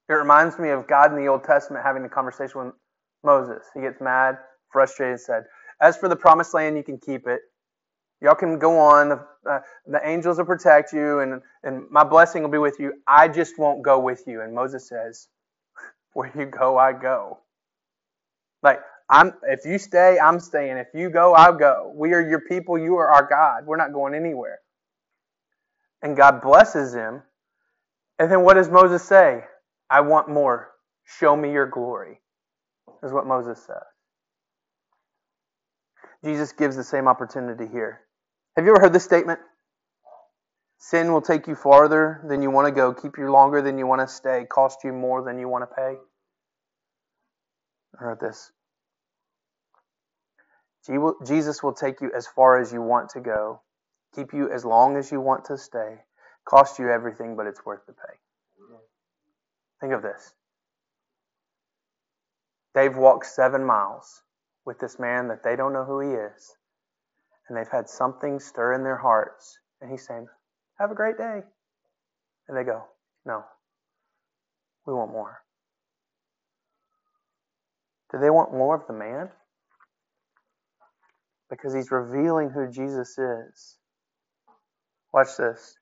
It 0.08 0.14
reminds 0.14 0.58
me 0.58 0.70
of 0.70 0.88
God 0.88 1.12
in 1.12 1.18
the 1.18 1.28
Old 1.28 1.44
Testament 1.44 1.84
having 1.84 2.04
a 2.04 2.08
conversation 2.08 2.64
with 2.64 2.74
Moses. 3.24 3.62
He 3.74 3.80
gets 3.80 4.00
mad, 4.00 4.38
frustrated, 4.72 5.12
and 5.12 5.20
said, 5.20 5.44
As 5.80 5.96
for 5.96 6.08
the 6.08 6.16
promised 6.16 6.54
land, 6.54 6.76
you 6.76 6.82
can 6.82 6.98
keep 6.98 7.26
it. 7.26 7.40
Y'all 8.22 8.34
can 8.34 8.58
go 8.58 8.78
on. 8.78 9.10
The, 9.10 9.26
uh, 9.48 9.60
the 9.86 10.00
angels 10.04 10.38
will 10.38 10.46
protect 10.46 10.92
you, 10.92 11.20
and, 11.20 11.42
and 11.62 11.88
my 11.90 12.04
blessing 12.04 12.42
will 12.42 12.50
be 12.50 12.58
with 12.58 12.80
you. 12.80 12.94
I 13.06 13.28
just 13.28 13.58
won't 13.58 13.82
go 13.82 14.00
with 14.00 14.24
you. 14.26 14.40
And 14.40 14.54
Moses 14.54 14.88
says, 14.88 15.28
where 16.14 16.32
you 16.36 16.46
go, 16.46 16.78
I 16.78 16.92
go. 16.94 17.38
Like, 18.62 18.80
I'm 19.10 19.34
if 19.44 19.60
you 19.64 19.78
stay, 19.78 20.18
I'm 20.18 20.40
staying. 20.40 20.76
If 20.76 20.88
you 20.94 21.10
go, 21.10 21.34
I'll 21.34 21.56
go. 21.56 21.92
We 21.94 22.12
are 22.14 22.20
your 22.20 22.40
people, 22.42 22.78
you 22.78 22.96
are 22.96 23.08
our 23.08 23.26
God. 23.28 23.66
We're 23.66 23.76
not 23.76 23.92
going 23.92 24.14
anywhere. 24.14 24.58
And 26.02 26.16
God 26.16 26.40
blesses 26.40 26.94
him. 26.94 27.22
And 28.18 28.30
then 28.30 28.42
what 28.42 28.54
does 28.54 28.68
Moses 28.68 29.02
say? 29.02 29.44
I 29.90 30.00
want 30.00 30.28
more. 30.28 30.70
Show 31.04 31.36
me 31.36 31.52
your 31.52 31.66
glory. 31.66 32.20
Is 33.02 33.12
what 33.12 33.26
Moses 33.26 33.62
says. 33.64 33.76
Jesus 36.24 36.52
gives 36.52 36.76
the 36.76 36.84
same 36.84 37.06
opportunity 37.06 37.66
here. 37.66 38.00
Have 38.56 38.64
you 38.64 38.72
ever 38.72 38.80
heard 38.80 38.92
this 38.92 39.04
statement? 39.04 39.38
Sin 40.78 41.12
will 41.12 41.22
take 41.22 41.46
you 41.46 41.54
farther 41.54 42.20
than 42.28 42.42
you 42.42 42.50
want 42.50 42.66
to 42.66 42.72
go, 42.72 42.92
keep 42.94 43.18
you 43.18 43.30
longer 43.30 43.62
than 43.62 43.78
you 43.78 43.86
want 43.86 44.00
to 44.00 44.12
stay, 44.12 44.44
cost 44.48 44.84
you 44.84 44.92
more 44.92 45.22
than 45.22 45.38
you 45.38 45.48
want 45.48 45.68
to 45.68 45.74
pay. 45.74 45.96
I 47.98 48.04
heard 48.04 48.20
this. 48.20 48.52
Jesus 51.26 51.62
will 51.62 51.74
take 51.74 52.00
you 52.00 52.10
as 52.16 52.26
far 52.26 52.60
as 52.60 52.72
you 52.72 52.80
want 52.80 53.10
to 53.10 53.20
go, 53.20 53.60
keep 54.14 54.32
you 54.32 54.50
as 54.50 54.64
long 54.64 54.96
as 54.96 55.10
you 55.12 55.20
want 55.20 55.46
to 55.46 55.58
stay, 55.58 55.96
cost 56.44 56.78
you 56.78 56.90
everything, 56.90 57.36
but 57.36 57.46
it's 57.46 57.64
worth 57.64 57.86
the 57.86 57.92
pay. 57.92 58.14
Think 59.80 59.92
of 59.92 60.02
this. 60.02 60.34
They've 62.74 62.96
walked 62.96 63.26
seven 63.26 63.64
miles 63.64 64.22
with 64.64 64.78
this 64.78 64.98
man 64.98 65.28
that 65.28 65.42
they 65.42 65.56
don't 65.56 65.72
know 65.72 65.84
who 65.84 66.00
he 66.00 66.10
is, 66.10 66.54
and 67.48 67.56
they've 67.56 67.68
had 67.68 67.88
something 67.88 68.40
stir 68.40 68.74
in 68.74 68.82
their 68.82 68.96
hearts, 68.96 69.58
and 69.80 69.90
he's 69.90 70.06
saying, 70.06 70.26
Have 70.78 70.90
a 70.90 70.94
great 70.94 71.16
day. 71.16 71.40
And 72.48 72.56
they 72.56 72.64
go, 72.64 72.84
No, 73.24 73.44
we 74.86 74.94
want 74.94 75.12
more. 75.12 75.42
Do 78.10 78.18
they 78.18 78.30
want 78.30 78.52
more 78.52 78.74
of 78.74 78.86
the 78.86 78.94
man? 78.94 79.28
Because 81.50 81.74
he's 81.74 81.90
revealing 81.90 82.50
who 82.50 82.70
Jesus 82.70 83.18
is. 83.18 83.77
Watch 85.18 85.36
this. 85.36 85.74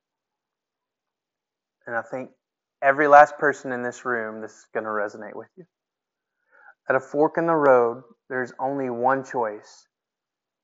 And 1.86 1.94
I 1.94 2.00
think 2.00 2.30
every 2.82 3.06
last 3.06 3.36
person 3.36 3.70
in 3.70 3.82
this 3.82 4.06
room, 4.06 4.40
this 4.40 4.52
is 4.52 4.66
going 4.72 4.84
to 4.84 4.90
resonate 4.90 5.36
with 5.36 5.50
you. 5.58 5.64
At 6.88 6.96
a 6.96 7.00
fork 7.00 7.34
in 7.36 7.44
the 7.44 7.52
road, 7.52 8.02
there's 8.30 8.54
only 8.58 8.88
one 8.88 9.24
choice. 9.24 9.88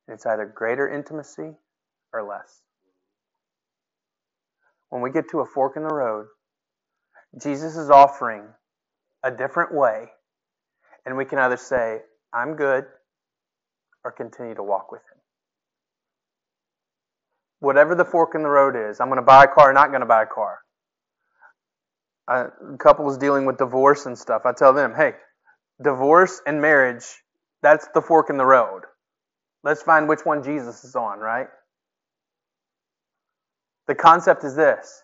It's 0.08 0.24
either 0.24 0.46
greater 0.46 0.88
intimacy 0.88 1.50
or 2.14 2.22
less. 2.26 2.62
When 4.88 5.02
we 5.02 5.10
get 5.10 5.28
to 5.32 5.40
a 5.40 5.46
fork 5.46 5.76
in 5.76 5.82
the 5.82 5.94
road, 5.94 6.28
Jesus 7.42 7.76
is 7.76 7.90
offering 7.90 8.44
a 9.22 9.30
different 9.30 9.74
way 9.74 10.06
and 11.04 11.18
we 11.18 11.26
can 11.26 11.38
either 11.38 11.58
say, 11.58 11.98
I'm 12.32 12.56
good, 12.56 12.86
or 14.02 14.12
continue 14.12 14.54
to 14.54 14.62
walk 14.62 14.90
with 14.90 15.02
Him. 15.02 15.21
Whatever 17.62 17.94
the 17.94 18.04
fork 18.04 18.34
in 18.34 18.42
the 18.42 18.48
road 18.48 18.74
is, 18.74 18.98
I'm 18.98 19.06
going 19.06 19.20
to 19.20 19.22
buy 19.22 19.44
a 19.44 19.46
car, 19.46 19.70
or 19.70 19.72
not 19.72 19.90
going 19.90 20.00
to 20.00 20.06
buy 20.06 20.24
a 20.24 20.26
car. 20.26 20.58
Uh, 22.26 22.46
couples 22.80 23.16
dealing 23.16 23.46
with 23.46 23.56
divorce 23.56 24.06
and 24.06 24.18
stuff, 24.18 24.42
I 24.44 24.52
tell 24.52 24.72
them, 24.72 24.94
hey, 24.96 25.12
divorce 25.80 26.42
and 26.44 26.60
marriage, 26.60 27.04
that's 27.62 27.86
the 27.94 28.02
fork 28.02 28.30
in 28.30 28.36
the 28.36 28.44
road. 28.44 28.82
Let's 29.62 29.80
find 29.80 30.08
which 30.08 30.24
one 30.24 30.42
Jesus 30.42 30.82
is 30.82 30.96
on, 30.96 31.20
right? 31.20 31.46
The 33.86 33.94
concept 33.94 34.42
is 34.42 34.56
this 34.56 35.02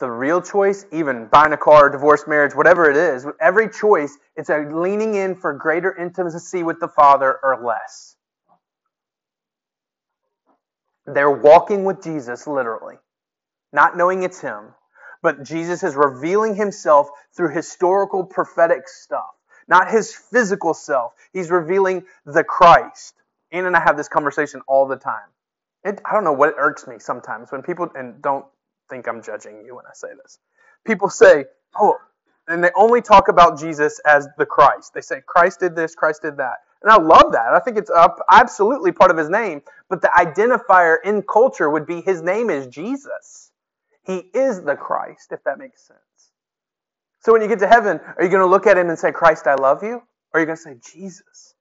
the 0.00 0.10
real 0.10 0.42
choice, 0.42 0.86
even 0.90 1.28
buying 1.30 1.52
a 1.52 1.56
car, 1.56 1.88
divorce, 1.88 2.24
marriage, 2.26 2.52
whatever 2.52 2.90
it 2.90 2.96
is, 2.96 3.24
every 3.40 3.70
choice, 3.70 4.18
it's 4.34 4.50
a 4.50 4.68
leaning 4.74 5.14
in 5.14 5.36
for 5.36 5.52
greater 5.52 5.96
intimacy 5.96 6.64
with 6.64 6.80
the 6.80 6.88
Father 6.88 7.38
or 7.44 7.64
less. 7.64 8.13
They're 11.06 11.30
walking 11.30 11.84
with 11.84 12.02
Jesus, 12.02 12.46
literally, 12.46 12.96
not 13.72 13.96
knowing 13.96 14.22
it's 14.24 14.40
Him, 14.40 14.74
but 15.22 15.44
Jesus 15.44 15.82
is 15.82 15.96
revealing 15.96 16.54
Himself 16.56 17.08
through 17.36 17.54
historical 17.54 18.24
prophetic 18.24 18.88
stuff, 18.88 19.34
not 19.68 19.90
His 19.90 20.14
physical 20.14 20.74
self. 20.74 21.14
He's 21.32 21.50
revealing 21.50 22.04
the 22.26 22.44
Christ. 22.44 23.14
Ann 23.52 23.66
and 23.66 23.76
I 23.76 23.80
have 23.80 23.96
this 23.96 24.08
conversation 24.08 24.62
all 24.68 24.86
the 24.88 24.96
time. 24.96 25.28
It, 25.84 26.00
I 26.04 26.14
don't 26.14 26.24
know 26.24 26.32
what 26.32 26.54
irks 26.58 26.86
me 26.86 26.96
sometimes 26.98 27.52
when 27.52 27.62
people, 27.62 27.90
and 27.94 28.22
don't 28.22 28.46
think 28.90 29.08
I'm 29.08 29.22
judging 29.22 29.64
you 29.66 29.76
when 29.76 29.86
I 29.86 29.94
say 29.94 30.08
this. 30.22 30.38
People 30.86 31.10
say, 31.10 31.46
oh, 31.78 31.96
and 32.48 32.64
they 32.64 32.70
only 32.76 33.02
talk 33.02 33.28
about 33.28 33.58
Jesus 33.58 34.00
as 34.06 34.28
the 34.38 34.46
Christ. 34.46 34.92
They 34.94 35.00
say, 35.02 35.22
Christ 35.26 35.60
did 35.60 35.76
this, 35.76 35.94
Christ 35.94 36.22
did 36.22 36.38
that. 36.38 36.58
And 36.82 36.92
I 36.92 36.96
love 36.98 37.32
that. 37.32 37.54
I 37.54 37.60
think 37.60 37.78
it's 37.78 37.90
absolutely 38.30 38.92
part 38.92 39.10
of 39.10 39.16
his 39.16 39.30
name. 39.30 39.62
But 39.88 40.02
the 40.02 40.10
identifier 40.16 40.96
in 41.04 41.22
culture 41.22 41.70
would 41.70 41.86
be 41.86 42.00
his 42.02 42.22
name 42.22 42.50
is 42.50 42.66
Jesus. 42.66 43.50
He 44.04 44.18
is 44.34 44.62
the 44.62 44.76
Christ, 44.76 45.32
if 45.32 45.42
that 45.44 45.58
makes 45.58 45.86
sense. 45.86 45.98
So 47.20 47.32
when 47.32 47.40
you 47.40 47.48
get 47.48 47.60
to 47.60 47.66
heaven, 47.66 48.00
are 48.18 48.22
you 48.22 48.28
going 48.28 48.42
to 48.42 48.50
look 48.50 48.66
at 48.66 48.76
him 48.76 48.90
and 48.90 48.98
say, 48.98 49.12
Christ, 49.12 49.46
I 49.46 49.54
love 49.54 49.82
you? 49.82 49.94
Or 49.94 50.02
are 50.34 50.40
you 50.40 50.46
going 50.46 50.56
to 50.58 50.62
say, 50.62 50.76
Jesus? 50.92 51.54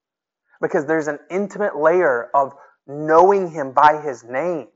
Because 0.61 0.85
there's 0.85 1.07
an 1.07 1.19
intimate 1.29 1.77
layer 1.77 2.29
of 2.33 2.53
knowing 2.85 3.49
him 3.49 3.71
by 3.71 4.01
his 4.01 4.25
name. 4.25 4.67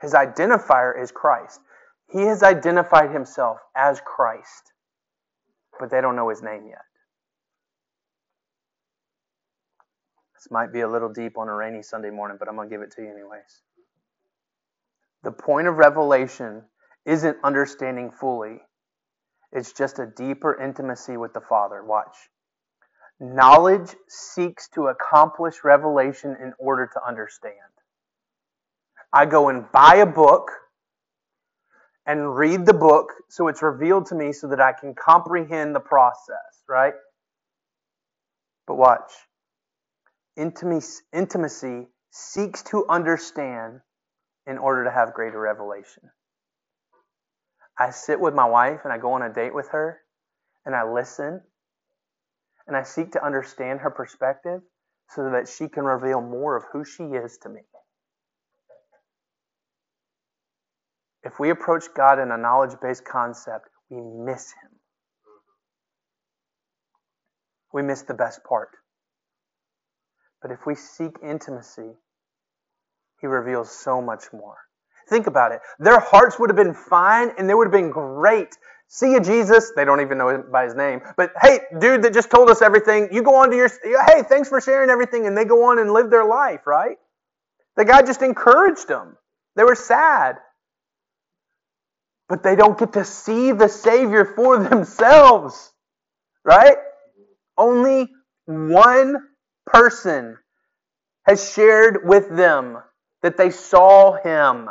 His 0.00 0.14
identifier 0.14 1.00
is 1.02 1.12
Christ. 1.12 1.60
He 2.10 2.22
has 2.22 2.42
identified 2.42 3.10
himself 3.10 3.58
as 3.76 4.00
Christ, 4.04 4.72
but 5.78 5.90
they 5.90 6.00
don't 6.00 6.16
know 6.16 6.28
his 6.30 6.42
name 6.42 6.66
yet. 6.68 6.84
This 10.44 10.50
might 10.50 10.74
be 10.74 10.80
a 10.80 10.88
little 10.88 11.08
deep 11.08 11.38
on 11.38 11.48
a 11.48 11.54
rainy 11.54 11.82
Sunday 11.82 12.10
morning, 12.10 12.36
but 12.38 12.48
I'm 12.48 12.56
going 12.56 12.68
to 12.68 12.74
give 12.74 12.82
it 12.82 12.90
to 12.96 13.02
you 13.02 13.08
anyways. 13.08 13.62
The 15.22 15.32
point 15.32 15.68
of 15.68 15.76
revelation 15.76 16.64
isn't 17.06 17.38
understanding 17.42 18.10
fully, 18.10 18.60
it's 19.52 19.72
just 19.72 19.98
a 19.98 20.06
deeper 20.06 20.60
intimacy 20.60 21.16
with 21.16 21.32
the 21.32 21.40
Father. 21.40 21.82
Watch. 21.82 22.14
Knowledge 23.18 23.94
seeks 24.06 24.68
to 24.74 24.88
accomplish 24.88 25.64
revelation 25.64 26.36
in 26.38 26.52
order 26.58 26.90
to 26.92 27.00
understand. 27.06 27.54
I 29.14 29.24
go 29.24 29.48
and 29.48 29.64
buy 29.72 29.96
a 29.96 30.06
book 30.06 30.50
and 32.04 32.36
read 32.36 32.66
the 32.66 32.74
book 32.74 33.14
so 33.30 33.48
it's 33.48 33.62
revealed 33.62 34.06
to 34.06 34.14
me 34.14 34.32
so 34.34 34.48
that 34.48 34.60
I 34.60 34.72
can 34.72 34.94
comprehend 34.94 35.74
the 35.74 35.80
process, 35.80 36.64
right? 36.68 36.92
But 38.66 38.74
watch. 38.74 39.10
Intimacy, 40.36 41.88
seeks 42.10 42.62
to 42.64 42.86
understand 42.88 43.80
in 44.46 44.58
order 44.58 44.84
to 44.84 44.90
have 44.90 45.14
greater 45.14 45.40
revelation. 45.40 46.10
I 47.78 47.90
sit 47.90 48.20
with 48.20 48.34
my 48.34 48.44
wife 48.44 48.80
and 48.84 48.92
I 48.92 48.98
go 48.98 49.12
on 49.12 49.22
a 49.22 49.32
date 49.32 49.54
with 49.54 49.68
her 49.70 50.00
and 50.64 50.74
I 50.74 50.84
listen 50.90 51.40
and 52.66 52.76
I 52.76 52.82
seek 52.82 53.12
to 53.12 53.24
understand 53.24 53.80
her 53.80 53.90
perspective 53.90 54.60
so 55.10 55.30
that 55.30 55.48
she 55.48 55.68
can 55.68 55.84
reveal 55.84 56.20
more 56.20 56.56
of 56.56 56.64
who 56.72 56.84
she 56.84 57.02
is 57.04 57.38
to 57.38 57.48
me. 57.48 57.60
If 61.24 61.38
we 61.40 61.50
approach 61.50 61.84
God 61.96 62.18
in 62.18 62.30
a 62.30 62.38
knowledge 62.38 62.76
based 62.80 63.04
concept, 63.04 63.68
we 63.90 64.00
miss 64.00 64.52
Him. 64.52 64.70
We 67.72 67.82
miss 67.82 68.02
the 68.02 68.14
best 68.14 68.44
part. 68.44 68.70
But 70.44 70.52
if 70.52 70.66
we 70.66 70.76
seek 70.76 71.16
intimacy 71.24 71.94
he 73.24 73.28
reveals 73.28 73.70
so 73.70 74.02
much 74.02 74.24
more. 74.34 74.58
Think 75.08 75.26
about 75.26 75.52
it. 75.52 75.60
Their 75.78 75.98
hearts 75.98 76.38
would 76.38 76.50
have 76.50 76.56
been 76.56 76.74
fine 76.74 77.30
and 77.38 77.48
they 77.48 77.54
would 77.54 77.66
have 77.66 77.72
been 77.72 77.90
great. 77.90 78.54
See 78.88 79.12
you, 79.12 79.20
Jesus. 79.20 79.72
They 79.74 79.86
don't 79.86 80.02
even 80.02 80.18
know 80.18 80.28
him 80.28 80.44
by 80.52 80.64
his 80.64 80.74
name. 80.74 81.00
But 81.16 81.32
hey, 81.40 81.60
dude 81.80 82.02
that 82.02 82.12
just 82.12 82.30
told 82.30 82.50
us 82.50 82.60
everything, 82.60 83.08
you 83.12 83.22
go 83.22 83.36
on 83.36 83.50
to 83.50 83.56
your, 83.56 83.70
hey, 83.82 84.24
thanks 84.28 84.50
for 84.50 84.60
sharing 84.60 84.90
everything. 84.90 85.26
And 85.26 85.34
they 85.34 85.46
go 85.46 85.64
on 85.70 85.78
and 85.78 85.90
live 85.90 86.10
their 86.10 86.26
life, 86.26 86.66
right? 86.66 86.98
The 87.76 87.86
guy 87.86 88.02
just 88.02 88.20
encouraged 88.20 88.88
them. 88.88 89.16
They 89.56 89.64
were 89.64 89.74
sad. 89.74 90.36
But 92.28 92.42
they 92.42 92.56
don't 92.56 92.78
get 92.78 92.92
to 92.92 93.06
see 93.06 93.52
the 93.52 93.68
Savior 93.68 94.26
for 94.36 94.58
themselves, 94.68 95.72
right? 96.44 96.76
Only 97.56 98.10
one 98.44 99.16
person 99.66 100.38
has 101.26 101.52
shared 101.52 102.06
with 102.06 102.28
them 102.28 102.78
that 103.22 103.36
they 103.36 103.50
saw 103.50 104.12
him. 104.22 104.68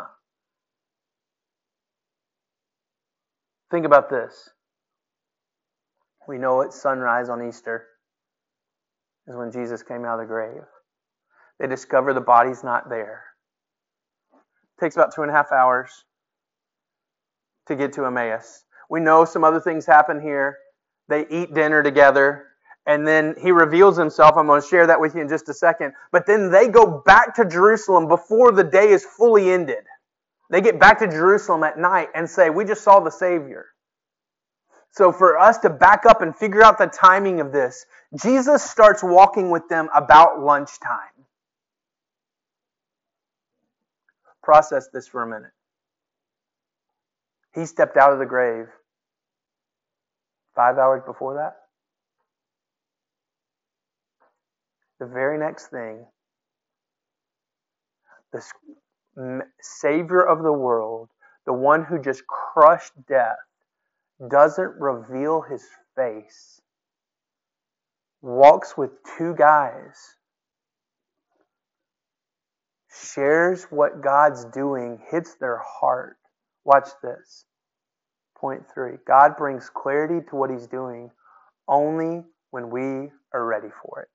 Think 3.71 3.85
about 3.85 4.09
this. 4.09 4.49
We 6.27 6.37
know 6.37 6.61
at 6.61 6.73
sunrise 6.73 7.29
on 7.29 7.45
Easter 7.47 7.87
is 9.27 9.35
when 9.35 9.51
Jesus 9.51 9.83
came 9.83 10.05
out 10.05 10.19
of 10.19 10.27
the 10.27 10.31
grave. 10.31 10.61
They 11.59 11.67
discover 11.67 12.13
the 12.13 12.21
body's 12.21 12.63
not 12.63 12.89
there. 12.89 13.23
It 14.33 14.81
takes 14.81 14.95
about 14.95 15.13
two 15.13 15.21
and 15.21 15.31
a 15.31 15.33
half 15.33 15.51
hours 15.51 16.05
to 17.67 17.75
get 17.75 17.93
to 17.93 18.05
Emmaus. 18.05 18.63
We 18.89 18.99
know 18.99 19.25
some 19.25 19.43
other 19.43 19.59
things 19.59 19.85
happen 19.85 20.21
here. 20.21 20.57
They 21.07 21.25
eat 21.29 21.53
dinner 21.53 21.83
together, 21.83 22.47
and 22.85 23.07
then 23.07 23.35
he 23.41 23.51
reveals 23.51 23.97
himself. 23.97 24.35
I'm 24.37 24.47
going 24.47 24.61
to 24.61 24.67
share 24.67 24.87
that 24.87 24.99
with 24.99 25.15
you 25.15 25.21
in 25.21 25.29
just 25.29 25.49
a 25.49 25.53
second. 25.53 25.93
But 26.11 26.25
then 26.27 26.51
they 26.51 26.67
go 26.67 27.01
back 27.05 27.35
to 27.35 27.45
Jerusalem 27.45 28.07
before 28.07 28.51
the 28.51 28.63
day 28.63 28.89
is 28.89 29.05
fully 29.05 29.51
ended. 29.51 29.83
They 30.49 30.61
get 30.61 30.79
back 30.79 30.99
to 30.99 31.07
Jerusalem 31.07 31.63
at 31.63 31.77
night 31.79 32.09
and 32.13 32.29
say, 32.29 32.49
We 32.49 32.65
just 32.65 32.83
saw 32.83 32.99
the 32.99 33.11
Savior. 33.11 33.67
So, 34.91 35.11
for 35.11 35.39
us 35.39 35.57
to 35.59 35.69
back 35.69 36.05
up 36.05 36.21
and 36.21 36.35
figure 36.35 36.63
out 36.63 36.77
the 36.77 36.87
timing 36.87 37.39
of 37.39 37.51
this, 37.51 37.85
Jesus 38.21 38.63
starts 38.63 39.01
walking 39.03 39.49
with 39.49 39.67
them 39.69 39.89
about 39.95 40.41
lunchtime. 40.41 40.99
Process 44.43 44.89
this 44.93 45.07
for 45.07 45.23
a 45.23 45.27
minute. 45.27 45.51
He 47.55 47.65
stepped 47.65 47.97
out 47.97 48.13
of 48.13 48.19
the 48.19 48.25
grave 48.25 48.67
five 50.55 50.77
hours 50.77 51.01
before 51.05 51.35
that. 51.35 51.62
The 55.03 55.09
very 55.09 55.37
next 55.37 55.67
thing, 55.67 56.05
the 58.31 59.41
Savior 59.59 60.21
of 60.21 60.41
the 60.41 60.53
world, 60.53 61.09
the 61.45 61.51
one 61.51 61.83
who 61.83 61.99
just 61.99 62.25
crushed 62.25 62.93
death, 63.05 63.35
doesn't 64.29 64.79
reveal 64.79 65.41
his 65.41 65.65
face, 65.97 66.61
walks 68.21 68.77
with 68.77 68.91
two 69.17 69.35
guys, 69.35 70.15
shares 73.13 73.65
what 73.65 73.99
God's 74.01 74.45
doing, 74.45 75.01
hits 75.11 75.35
their 75.35 75.59
heart. 75.81 76.15
Watch 76.63 76.87
this. 77.03 77.43
Point 78.37 78.63
three 78.73 78.99
God 79.05 79.35
brings 79.35 79.69
clarity 79.69 80.25
to 80.29 80.37
what 80.37 80.49
he's 80.49 80.67
doing 80.67 81.11
only 81.67 82.23
when 82.51 82.69
we 82.69 83.11
are 83.33 83.45
ready 83.45 83.67
for 83.83 84.03
it. 84.03 84.07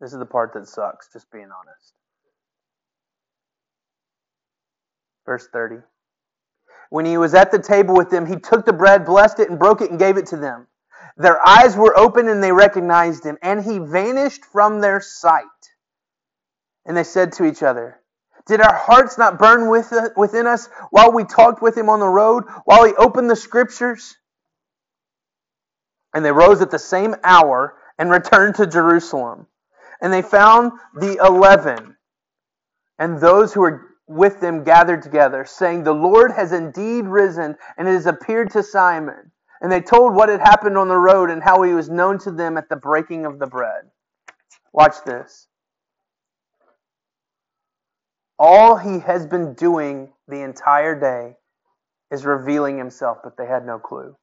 This 0.00 0.12
is 0.12 0.18
the 0.18 0.26
part 0.26 0.52
that 0.54 0.68
sucks, 0.68 1.12
just 1.12 1.30
being 1.32 1.48
honest. 1.50 1.94
Verse 5.26 5.48
30. 5.52 5.76
When 6.90 7.04
he 7.04 7.18
was 7.18 7.34
at 7.34 7.50
the 7.50 7.58
table 7.58 7.94
with 7.94 8.08
them, 8.08 8.24
he 8.24 8.36
took 8.36 8.64
the 8.64 8.72
bread, 8.72 9.04
blessed 9.04 9.40
it, 9.40 9.50
and 9.50 9.58
broke 9.58 9.80
it 9.82 9.90
and 9.90 9.98
gave 9.98 10.16
it 10.16 10.26
to 10.26 10.36
them. 10.36 10.66
Their 11.16 11.44
eyes 11.46 11.76
were 11.76 11.98
open 11.98 12.28
and 12.28 12.42
they 12.42 12.52
recognized 12.52 13.24
him, 13.24 13.36
and 13.42 13.62
he 13.62 13.78
vanished 13.78 14.44
from 14.44 14.80
their 14.80 15.00
sight. 15.00 15.44
And 16.86 16.96
they 16.96 17.04
said 17.04 17.32
to 17.32 17.44
each 17.44 17.62
other, 17.62 18.00
Did 18.46 18.60
our 18.60 18.74
hearts 18.74 19.18
not 19.18 19.38
burn 19.38 19.68
within 19.68 20.46
us 20.46 20.68
while 20.90 21.12
we 21.12 21.24
talked 21.24 21.60
with 21.60 21.76
him 21.76 21.90
on 21.90 22.00
the 22.00 22.08
road, 22.08 22.44
while 22.64 22.84
he 22.84 22.94
opened 22.94 23.28
the 23.28 23.36
scriptures? 23.36 24.16
And 26.14 26.24
they 26.24 26.32
rose 26.32 26.62
at 26.62 26.70
the 26.70 26.78
same 26.78 27.16
hour 27.22 27.74
and 27.98 28.10
returned 28.10 28.54
to 28.54 28.66
Jerusalem. 28.66 29.46
And 30.00 30.12
they 30.12 30.22
found 30.22 30.72
the 30.94 31.18
eleven 31.24 31.96
and 32.98 33.20
those 33.20 33.52
who 33.52 33.60
were 33.60 33.82
with 34.08 34.40
them 34.40 34.64
gathered 34.64 35.02
together, 35.02 35.44
saying, 35.44 35.84
The 35.84 35.92
Lord 35.94 36.32
has 36.32 36.52
indeed 36.52 37.06
risen 37.06 37.56
and 37.76 37.88
has 37.88 38.06
appeared 38.06 38.50
to 38.52 38.62
Simon. 38.62 39.32
And 39.60 39.70
they 39.70 39.80
told 39.80 40.14
what 40.14 40.28
had 40.28 40.40
happened 40.40 40.78
on 40.78 40.88
the 40.88 40.96
road 40.96 41.30
and 41.30 41.42
how 41.42 41.62
he 41.62 41.74
was 41.74 41.90
known 41.90 42.18
to 42.20 42.30
them 42.30 42.56
at 42.56 42.68
the 42.68 42.76
breaking 42.76 43.26
of 43.26 43.38
the 43.38 43.46
bread. 43.46 43.84
Watch 44.72 44.96
this. 45.04 45.48
All 48.38 48.76
he 48.76 49.00
has 49.00 49.26
been 49.26 49.54
doing 49.54 50.12
the 50.28 50.42
entire 50.42 50.98
day 50.98 51.36
is 52.10 52.24
revealing 52.24 52.78
himself, 52.78 53.18
but 53.22 53.36
they 53.36 53.46
had 53.46 53.66
no 53.66 53.78
clue. 53.78 54.16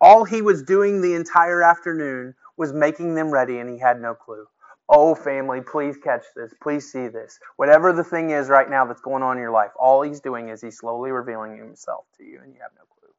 All 0.00 0.24
he 0.24 0.42
was 0.42 0.62
doing 0.62 1.00
the 1.00 1.14
entire 1.14 1.62
afternoon 1.62 2.34
was 2.56 2.72
making 2.72 3.14
them 3.14 3.30
ready, 3.30 3.58
and 3.58 3.70
he 3.70 3.78
had 3.78 4.00
no 4.00 4.14
clue. 4.14 4.46
Oh, 4.88 5.14
family, 5.14 5.60
please 5.60 5.96
catch 5.96 6.24
this. 6.36 6.52
Please 6.62 6.90
see 6.90 7.08
this. 7.08 7.38
Whatever 7.56 7.92
the 7.92 8.04
thing 8.04 8.30
is 8.30 8.48
right 8.48 8.68
now 8.68 8.84
that's 8.84 9.00
going 9.00 9.22
on 9.22 9.36
in 9.36 9.42
your 9.42 9.52
life, 9.52 9.70
all 9.78 10.02
he's 10.02 10.20
doing 10.20 10.48
is 10.48 10.60
he's 10.60 10.78
slowly 10.78 11.10
revealing 11.10 11.56
himself 11.56 12.04
to 12.18 12.24
you, 12.24 12.40
and 12.42 12.52
you 12.52 12.60
have 12.60 12.72
no 12.76 12.82
clue. 12.98 13.14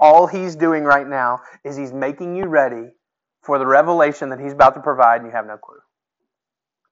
All 0.00 0.26
he's 0.26 0.56
doing 0.56 0.84
right 0.84 1.06
now 1.06 1.40
is 1.64 1.76
he's 1.76 1.92
making 1.92 2.36
you 2.36 2.44
ready 2.44 2.90
for 3.42 3.58
the 3.58 3.66
revelation 3.66 4.30
that 4.30 4.40
he's 4.40 4.52
about 4.52 4.74
to 4.74 4.80
provide, 4.80 5.16
and 5.20 5.26
you 5.26 5.32
have 5.32 5.46
no 5.46 5.58
clue. 5.58 5.80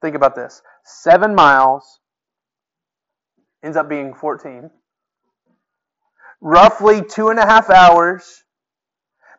Think 0.03 0.17
about 0.17 0.35
this 0.35 0.61
seven 0.85 1.35
miles 1.35 2.01
ends 3.63 3.77
up 3.77 3.89
being 3.89 4.15
14. 4.15 4.71
Roughly 6.41 7.03
two 7.03 7.29
and 7.29 7.39
a 7.39 7.47
half 7.47 7.71
hours 7.71 8.43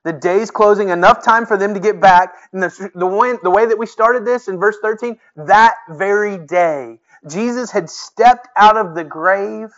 the 0.03 0.13
day's 0.13 0.51
closing, 0.51 0.89
enough 0.89 1.23
time 1.23 1.45
for 1.45 1.57
them 1.57 1.73
to 1.73 1.79
get 1.79 1.99
back. 2.01 2.35
And 2.53 2.61
the, 2.63 2.91
the, 2.95 3.07
way, 3.07 3.35
the 3.41 3.51
way 3.51 3.65
that 3.65 3.77
we 3.77 3.85
started 3.85 4.25
this 4.25 4.47
in 4.47 4.59
verse 4.59 4.77
13, 4.81 5.17
that 5.35 5.75
very 5.89 6.37
day, 6.37 6.99
Jesus 7.29 7.71
had 7.71 7.89
stepped 7.89 8.47
out 8.57 8.77
of 8.77 8.95
the 8.95 9.03
grave. 9.03 9.69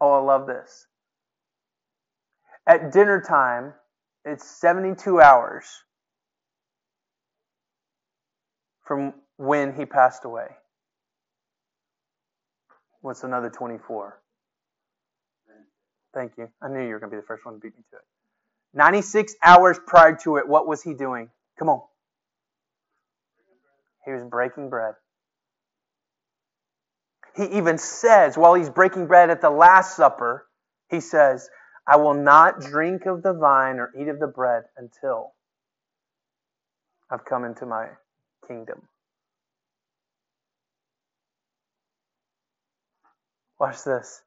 Oh, 0.00 0.12
I 0.12 0.20
love 0.20 0.46
this. 0.46 0.86
At 2.66 2.92
dinner 2.92 3.22
time, 3.26 3.74
it's 4.24 4.46
72 4.46 5.20
hours 5.20 5.64
from 8.84 9.14
when 9.38 9.74
he 9.74 9.86
passed 9.86 10.24
away. 10.24 10.46
What's 13.00 13.24
another 13.24 13.50
24? 13.50 14.20
Thank 16.14 16.32
you. 16.38 16.48
I 16.62 16.68
knew 16.68 16.80
you 16.82 16.90
were 16.94 17.00
going 17.00 17.10
to 17.10 17.16
be 17.16 17.20
the 17.20 17.26
first 17.26 17.44
one 17.44 17.54
to 17.54 17.60
beat 17.60 17.76
me 17.76 17.84
to 17.90 17.96
it. 17.96 18.02
96 18.74 19.34
hours 19.42 19.78
prior 19.86 20.16
to 20.22 20.36
it, 20.36 20.48
what 20.48 20.66
was 20.66 20.82
he 20.82 20.94
doing? 20.94 21.30
Come 21.58 21.68
on. 21.68 21.82
He 24.04 24.12
was 24.12 24.24
breaking 24.24 24.70
bread. 24.70 24.94
He 27.36 27.44
even 27.56 27.78
says, 27.78 28.36
while 28.36 28.54
he's 28.54 28.70
breaking 28.70 29.06
bread 29.06 29.30
at 29.30 29.40
the 29.40 29.50
Last 29.50 29.96
Supper, 29.96 30.46
he 30.90 31.00
says, 31.00 31.48
I 31.86 31.96
will 31.96 32.14
not 32.14 32.60
drink 32.60 33.06
of 33.06 33.22
the 33.22 33.32
vine 33.32 33.78
or 33.78 33.90
eat 33.98 34.08
of 34.08 34.18
the 34.20 34.26
bread 34.26 34.64
until 34.76 35.32
I've 37.10 37.24
come 37.24 37.44
into 37.44 37.66
my 37.66 37.88
kingdom. 38.46 38.82
Watch 43.58 43.84
this. 43.84 44.22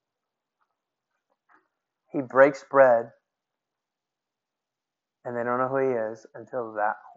He 2.11 2.21
breaks 2.21 2.63
bread 2.69 3.11
and 5.25 5.35
they 5.35 5.43
don't 5.43 5.59
know 5.59 5.67
who 5.67 5.77
he 5.77 5.95
is 6.13 6.25
until 6.35 6.73
that 6.73 6.95
moment. 7.03 7.15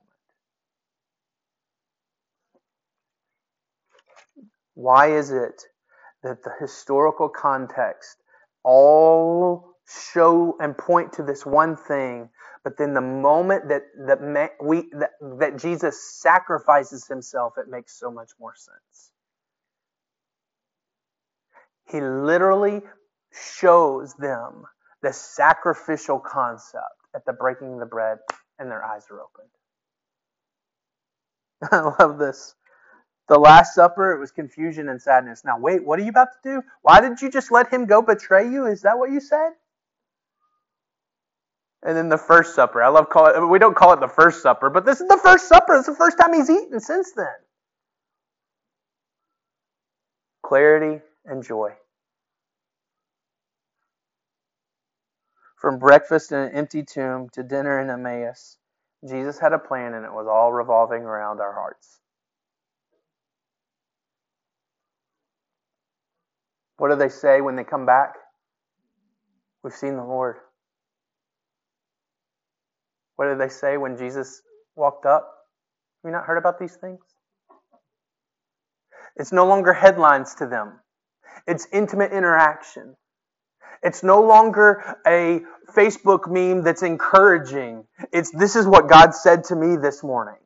Why 4.75 5.17
is 5.17 5.31
it 5.31 5.63
that 6.23 6.43
the 6.43 6.53
historical 6.61 7.29
context 7.29 8.17
all 8.65 9.75
show 10.13 10.57
and 10.61 10.77
point 10.77 11.15
to 11.15 11.23
this 11.23 11.47
one 11.47 11.77
thing, 11.77 12.29
but 12.65 12.77
then 12.77 12.95
the 12.95 13.01
moment 13.01 13.69
that 13.69 13.83
that 14.07 14.51
we 14.63 14.89
that, 14.93 15.11
that 15.39 15.59
Jesus 15.59 16.03
sacrifices 16.21 17.07
himself, 17.07 17.55
it 17.59 17.71
makes 17.71 17.99
so 17.99 18.11
much 18.11 18.31
more 18.41 18.55
sense. 18.57 19.13
He 21.91 22.01
literally 22.01 22.83
shows 23.33 24.15
them 24.15 24.65
the 25.03 25.13
sacrificial 25.13 26.19
concept 26.19 26.85
at 27.19 27.27
the 27.27 27.33
breaking 27.33 27.75
of 27.75 27.81
the 27.81 27.87
bread, 27.87 28.19
and 28.61 28.71
their 28.71 28.85
eyes 28.85 29.05
are 29.11 29.21
opened. 29.21 29.51
I 31.99 32.03
love 32.03 32.19
this. 32.19 32.55
The 33.29 33.39
Last 33.39 33.75
Supper, 33.75 34.13
it 34.15 34.21
was 34.21 34.31
confusion 34.31 34.89
and 34.89 35.03
sadness. 35.03 35.43
Now, 35.45 35.59
wait, 35.59 35.85
what 35.85 35.99
are 35.99 36.03
you 36.03 36.11
about 36.11 36.29
to 36.33 36.39
do? 36.51 36.63
Why 36.83 37.01
did 37.01 37.21
you 37.21 37.31
just 37.31 37.51
let 37.51 37.73
him 37.73 37.87
go 37.87 38.01
betray 38.01 38.49
you? 38.49 38.67
Is 38.67 38.83
that 38.83 38.99
what 38.99 39.11
you 39.11 39.21
said? 39.21 39.51
And 41.83 41.97
then 41.97 42.09
the 42.09 42.19
First 42.19 42.55
Supper. 42.55 42.83
I 42.83 42.89
love 42.89 43.11
call 43.11 43.27
it. 43.27 43.47
We 43.49 43.59
don't 43.59 43.77
call 43.77 43.93
it 43.93 44.01
the 44.01 44.09
First 44.09 44.43
Supper, 44.43 44.71
but 44.71 44.87
this 44.87 45.01
is 45.01 45.09
the 45.09 45.19
First 45.19 45.49
Supper. 45.49 45.75
It's 45.77 45.87
the 45.87 45.95
first 45.95 46.19
time 46.19 46.33
he's 46.35 46.51
eaten 46.51 46.81
since 46.81 47.13
then. 47.13 47.27
Clarity 50.45 51.03
and 51.27 51.45
joy. 51.45 51.73
From 55.61 55.79
breakfast 55.79 56.31
in 56.33 56.39
an 56.39 56.53
empty 56.53 56.85
tomb 56.85 57.29
to 57.33 57.43
dinner 57.43 57.81
in 57.81 57.91
Emmaus, 57.91 58.59
Jesus 59.09 59.41
had 59.41 59.53
a 59.53 59.59
plan, 59.59 59.95
and 59.95 60.05
it 60.05 60.13
was 60.13 60.27
all 60.29 60.53
revolving 60.53 61.03
around 61.03 61.41
our 61.41 61.53
hearts. 61.53 62.01
What 66.77 66.91
do 66.91 66.97
they 66.97 67.09
say 67.09 67.41
when 67.41 67.57
they 67.57 67.65
come 67.65 67.87
back? 67.87 68.15
We've 69.65 69.73
seen 69.75 69.97
the 69.97 70.05
Lord. 70.05 70.37
What 73.17 73.27
did 73.27 73.41
they 73.41 73.49
say 73.49 73.77
when 73.77 73.97
Jesus 73.97 74.43
walked 74.77 75.07
up? 75.07 75.29
Have 76.03 76.11
you 76.11 76.13
not 76.13 76.25
heard 76.25 76.39
about 76.39 76.61
these 76.61 76.77
things? 76.77 77.01
It's 79.17 79.33
no 79.33 79.47
longer 79.47 79.73
headlines 79.73 80.37
to 80.37 80.47
them. 80.47 80.79
It's 81.49 81.67
intimate 81.73 82.13
interaction. 82.13 82.95
It's 83.83 84.03
no 84.03 84.23
longer 84.23 84.97
a 85.07 85.41
Facebook 85.75 86.31
meme 86.31 86.63
that's 86.63 86.83
encouraging. 86.83 87.85
It's 88.13 88.31
this 88.31 88.57
is 88.57 88.67
what 88.67 88.89
God 88.89 89.15
said 89.15 89.45
to 89.45 89.57
me 89.57 89.77
this 89.77 90.03
morning. 90.03 90.39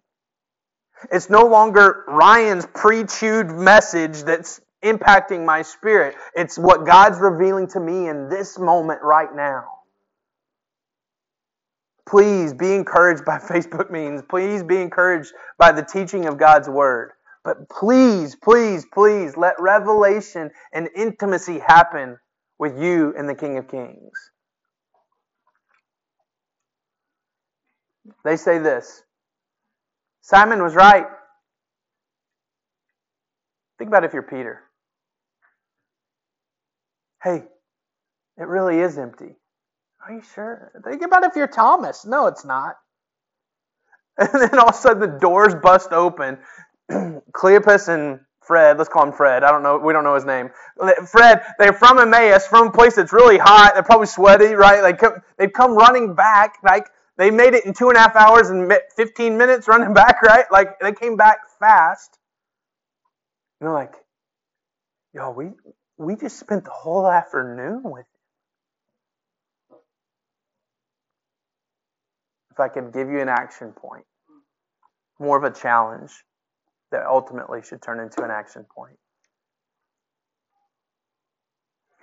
It's 1.10 1.30
no 1.30 1.46
longer 1.46 2.04
Ryan's 2.08 2.66
pre 2.66 3.04
chewed 3.04 3.50
message 3.50 4.22
that's 4.22 4.60
impacting 4.82 5.44
my 5.44 5.62
spirit. 5.62 6.16
It's 6.34 6.58
what 6.58 6.86
God's 6.86 7.18
revealing 7.18 7.68
to 7.68 7.80
me 7.80 8.08
in 8.08 8.28
this 8.28 8.58
moment 8.58 9.00
right 9.02 9.34
now. 9.34 9.64
Please 12.08 12.52
be 12.52 12.74
encouraged 12.74 13.24
by 13.24 13.38
Facebook 13.50 13.90
memes. 13.90 14.22
Please 14.28 14.62
be 14.62 14.76
encouraged 14.76 15.32
by 15.58 15.72
the 15.72 15.82
teaching 15.82 16.26
of 16.26 16.38
God's 16.38 16.68
Word. 16.68 17.12
But 17.44 17.68
please, 17.68 18.36
please, 18.36 18.86
please 18.92 19.36
let 19.36 19.54
revelation 19.60 20.50
and 20.72 20.88
intimacy 20.94 21.58
happen 21.58 22.18
with 22.58 22.80
you 22.80 23.14
and 23.16 23.28
the 23.28 23.34
King 23.34 23.58
of 23.58 23.68
Kings. 23.68 24.12
They 28.24 28.36
say 28.36 28.58
this 28.58 29.02
Simon 30.22 30.62
was 30.62 30.74
right. 30.74 31.06
Think 33.78 33.88
about 33.88 34.04
if 34.04 34.12
you're 34.12 34.22
Peter. 34.22 34.60
Hey, 37.22 37.44
it 38.38 38.46
really 38.46 38.80
is 38.80 38.98
empty. 38.98 39.36
Are 40.06 40.14
you 40.14 40.22
sure? 40.34 40.72
Think 40.84 41.02
about 41.02 41.24
if 41.24 41.36
you're 41.36 41.46
Thomas. 41.46 42.04
No, 42.04 42.26
it's 42.26 42.44
not. 42.44 42.76
And 44.18 44.28
then 44.42 44.58
all 44.58 44.68
of 44.68 44.74
a 44.74 44.78
sudden 44.78 45.00
the 45.00 45.18
doors 45.18 45.54
bust 45.54 45.92
open. 45.92 46.38
Cleopas 46.90 47.88
and 47.88 48.20
Fred, 48.46 48.78
let's 48.78 48.90
call 48.90 49.04
him 49.06 49.12
Fred. 49.12 49.44
I 49.44 49.52
don't 49.52 49.62
know, 49.62 49.78
we 49.78 49.92
don't 49.92 50.04
know 50.04 50.14
his 50.16 50.24
name. 50.26 50.50
Fred, 51.08 51.42
they're 51.58 51.72
from 51.72 51.98
Emmaus, 51.98 52.46
from 52.46 52.68
a 52.68 52.72
place 52.72 52.96
that's 52.96 53.12
really 53.12 53.38
hot. 53.38 53.72
They're 53.74 53.82
probably 53.84 54.06
sweaty, 54.08 54.54
right? 54.54 54.82
Like 54.82 55.00
they've 55.38 55.52
come 55.52 55.76
running 55.76 56.14
back. 56.14 56.56
Like 56.64 56.88
they 57.18 57.30
made 57.30 57.54
it 57.54 57.66
in 57.66 57.74
two 57.74 57.88
and 57.88 57.96
a 57.96 58.00
half 58.00 58.16
hours 58.16 58.50
and 58.50 58.72
15 58.96 59.38
minutes 59.38 59.68
running 59.68 59.94
back, 59.94 60.22
right? 60.22 60.46
Like 60.52 60.80
they 60.80 60.92
came 60.92 61.16
back 61.16 61.38
fast. 61.60 62.18
And 63.60 63.68
they're 63.68 63.74
like, 63.74 63.94
yo, 65.14 65.30
we 65.32 65.50
we 65.98 66.16
just 66.16 66.38
spent 66.40 66.64
the 66.64 66.70
whole 66.72 67.08
afternoon 67.08 67.82
with. 67.84 68.06
If 72.52 72.60
I 72.60 72.68
could 72.68 72.92
give 72.92 73.08
you 73.10 73.20
an 73.20 73.28
action 73.30 73.72
point, 73.72 74.04
more 75.20 75.38
of 75.38 75.44
a 75.44 75.56
challenge 75.56 76.12
that 76.92 77.06
ultimately 77.06 77.62
should 77.62 77.82
turn 77.82 78.00
into 78.00 78.22
an 78.24 78.30
action 78.30 78.64
point. 78.74 78.96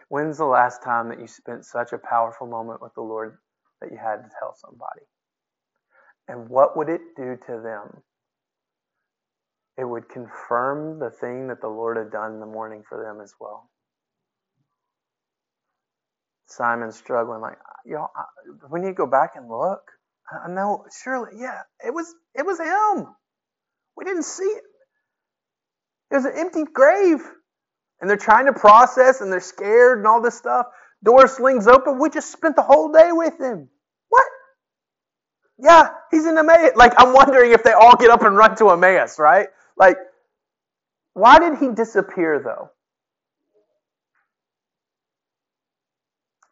When's 0.10 0.38
the 0.38 0.46
last 0.46 0.84
time 0.84 1.10
that 1.10 1.20
you 1.20 1.28
spent 1.28 1.66
such 1.66 1.94
a 1.94 2.00
powerful 2.00 2.48
moment 2.48 2.82
with 2.82 2.94
the 2.96 3.02
Lord 3.02 3.38
that 3.82 3.92
you 3.92 3.98
had 3.98 4.18
to 4.18 4.30
tell 4.40 4.56
somebody? 4.56 5.02
And 6.28 6.50
what 6.50 6.78
would 6.78 6.90
it 6.90 7.02
do 7.18 7.38
to 7.48 7.62
them? 7.64 8.04
It 9.78 9.86
would 9.86 10.10
confirm 10.10 11.00
the 11.00 11.10
thing 11.12 11.48
that 11.48 11.62
the 11.62 11.70
Lord 11.70 11.98
had 11.98 12.12
done 12.12 12.34
in 12.34 12.40
the 12.40 12.46
morning 12.46 12.84
for 12.88 13.02
them 13.04 13.22
as 13.24 13.34
well. 13.40 13.70
Simon's 16.48 16.98
struggling, 16.98 17.42
like, 17.42 17.58
y'all, 17.86 18.10
we 18.72 18.80
need 18.82 18.88
to 18.90 18.94
go 18.94 19.08
back 19.08 19.32
and 19.36 19.50
look. 19.50 19.82
I 20.46 20.50
know, 20.50 20.86
surely, 21.04 21.34
yeah, 21.40 21.62
it 21.86 21.94
was, 21.94 22.14
it 22.36 22.46
was 22.46 22.60
him. 22.60 23.08
We 23.98 24.06
didn't 24.06 24.24
see 24.24 24.44
it. 24.44 24.64
There's 26.10 26.26
an 26.26 26.34
empty 26.36 26.64
grave. 26.64 27.22
And 28.02 28.10
they're 28.10 28.18
trying 28.18 28.46
to 28.46 28.54
process 28.54 29.22
and 29.22 29.32
they're 29.32 29.42
scared 29.42 29.98
and 29.98 30.08
all 30.08 30.22
this 30.22 30.38
stuff. 30.38 30.68
Door 31.04 31.28
slings 31.28 31.68
open. 31.68 32.00
We 32.00 32.10
just 32.10 32.32
spent 32.32 32.56
the 32.56 32.62
whole 32.62 32.92
day 32.92 33.12
with 33.12 33.40
him. 33.40 33.70
What? 34.08 34.26
Yeah, 35.58 35.90
he's 36.12 36.26
in 36.26 36.38
Emmaus. 36.38 36.72
Like, 36.76 36.94
I'm 36.98 37.14
wondering 37.14 37.52
if 37.52 37.64
they 37.64 37.74
all 37.74 37.96
get 37.98 38.10
up 38.10 38.22
and 38.22 38.36
run 38.36 38.56
to 38.58 38.70
Emmaus, 38.70 39.20
right? 39.20 39.48
Like, 39.78 39.98
why 41.14 41.40
did 41.40 41.58
he 41.58 41.70
disappear, 41.70 42.42
though? 42.44 42.70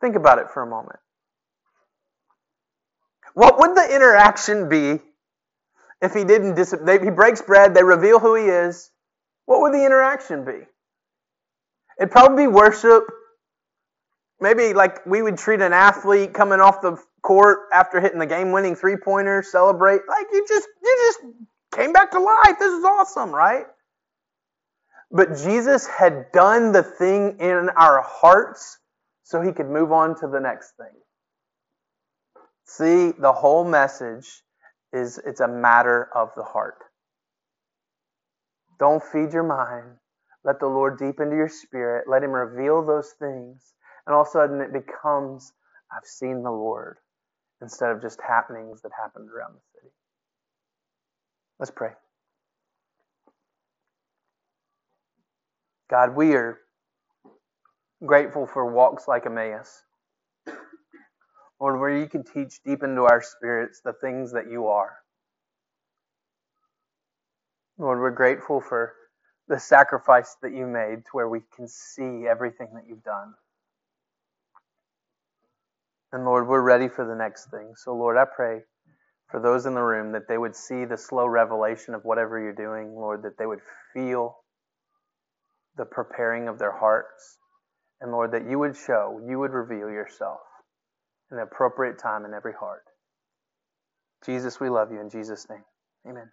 Think 0.02 0.16
about 0.16 0.40
it 0.40 0.52
for 0.54 0.62
a 0.62 0.68
moment. 0.68 1.00
What 3.34 3.60
would 3.60 3.76
the 3.76 3.96
interaction 3.96 4.68
be 4.68 5.00
if 6.02 6.14
he 6.14 6.24
didn't 6.24 6.56
disappear? 6.56 7.04
He 7.04 7.10
breaks 7.10 7.42
bread, 7.42 7.74
they 7.74 7.84
reveal 7.84 8.20
who 8.20 8.36
he 8.36 8.46
is, 8.46 8.92
what 9.48 9.62
would 9.62 9.74
the 9.74 9.84
interaction 9.84 10.46
be? 10.46 10.60
It'd 12.00 12.12
probably 12.12 12.44
be 12.44 12.48
worship. 12.48 13.04
Maybe 14.40 14.74
like 14.74 15.04
we 15.08 15.24
would 15.24 15.38
treat 15.38 15.62
an 15.62 15.74
athlete 15.74 16.34
coming 16.34 16.60
off 16.60 16.82
the 16.82 16.98
court 17.24 17.62
after 17.74 18.00
hitting 18.00 18.20
the 18.20 18.28
game-winning 18.28 18.76
three-pointer, 18.76 19.42
celebrate. 19.42 20.02
Like 20.08 20.28
you 20.32 20.46
just 20.48 20.68
you 20.84 20.98
just 21.08 21.20
came 21.74 21.92
back 21.92 22.12
to 22.12 22.20
life. 22.20 22.60
This 22.60 22.72
is 22.72 22.84
awesome, 22.84 23.32
right? 23.32 23.66
But 25.10 25.38
Jesus 25.38 25.88
had 25.88 26.32
done 26.34 26.74
the 26.74 26.84
thing 26.84 27.38
in 27.40 27.70
our 27.76 28.04
hearts 28.04 28.78
so 29.24 29.42
he 29.42 29.54
could 29.54 29.70
move 29.70 29.92
on 29.92 30.20
to 30.20 30.28
the 30.28 30.40
next 30.40 30.74
thing. 30.78 30.94
See, 32.66 33.18
the 33.18 33.32
whole 33.32 33.64
message 33.64 34.44
is 34.92 35.20
it's 35.26 35.40
a 35.40 35.48
matter 35.48 36.10
of 36.14 36.32
the 36.36 36.44
heart. 36.44 36.84
Don't 38.80 39.04
feed 39.04 39.34
your 39.34 39.44
mind. 39.44 39.98
Let 40.44 40.60
the 40.60 40.68
Lord 40.68 40.98
deep 41.00 41.20
into 41.20 41.36
your 41.36 41.50
spirit. 41.50 42.08
Let 42.10 42.24
Him 42.24 42.32
reveal 42.32 42.86
those 42.86 43.14
things. 43.20 43.74
And 44.06 44.16
all 44.16 44.22
of 44.24 44.28
a 44.28 44.32
sudden 44.32 44.62
it 44.62 44.74
becomes, 44.74 45.54
I've 45.92 46.06
seen 46.06 46.44
the 46.44 46.52
Lord, 46.52 46.98
instead 47.62 47.92
of 47.92 48.02
just 48.02 48.20
happenings 48.28 48.82
that 48.84 48.92
happened 49.00 49.30
around 49.30 49.54
the 49.56 49.62
city. 49.80 49.94
Let's 51.60 51.72
pray. 51.72 51.92
God, 55.90 56.16
we 56.16 56.36
are 56.36 56.60
grateful 58.06 58.48
for 58.48 58.72
walks 58.72 59.08
like 59.08 59.26
Emmaus. 59.26 59.84
Lord, 61.60 61.80
where 61.80 61.98
you 61.98 62.08
can 62.08 62.24
teach 62.24 62.62
deep 62.66 62.84
into 62.84 63.04
our 63.04 63.22
spirits 63.22 63.82
the 63.84 63.94
things 64.02 64.34
that 64.34 64.52
you 64.52 64.68
are. 64.68 64.98
Lord, 67.78 68.00
we're 68.00 68.12
grateful 68.12 68.62
for 68.62 68.94
the 69.48 69.60
sacrifice 69.60 70.36
that 70.42 70.54
you 70.54 70.68
made 70.68 71.06
to 71.06 71.12
where 71.14 71.30
we 71.30 71.42
can 71.56 71.68
see 71.68 72.28
everything 72.30 72.70
that 72.76 72.86
you've 72.88 73.04
done. 73.04 73.34
And 76.12 76.26
Lord, 76.26 76.48
we're 76.48 76.62
ready 76.62 76.88
for 76.90 77.06
the 77.06 77.16
next 77.16 77.52
thing. 77.52 77.74
So, 77.78 77.94
Lord, 77.96 78.18
I 78.18 78.26
pray 78.26 78.62
for 79.30 79.42
those 79.42 79.66
in 79.66 79.76
the 79.76 79.82
room 79.82 80.14
that 80.14 80.28
they 80.28 80.38
would 80.38 80.56
see 80.56 80.86
the 80.86 80.98
slow 80.98 81.28
revelation 81.28 81.94
of 81.94 82.06
whatever 82.06 82.40
you're 82.40 82.54
doing, 82.54 82.96
Lord, 82.96 83.24
that 83.24 83.38
they 83.38 83.46
would 83.46 83.62
feel 83.94 84.38
the 85.78 85.86
preparing 85.86 86.48
of 86.48 86.60
their 86.60 86.72
hearts. 86.78 87.38
And 88.02 88.12
Lord, 88.12 88.32
that 88.34 88.50
you 88.50 88.60
would 88.60 88.76
show, 88.76 89.22
you 89.28 89.40
would 89.40 89.52
reveal 89.52 89.90
yourself 89.90 90.40
in 91.32 91.38
the 91.38 91.44
appropriate 91.44 92.00
time 92.00 92.26
in 92.26 92.34
every 92.34 92.54
heart. 92.54 92.84
Jesus, 94.26 94.60
we 94.60 94.70
love 94.70 94.92
you 94.92 95.02
in 95.02 95.10
Jesus' 95.10 95.48
name. 95.50 95.64
Amen. 96.08 96.30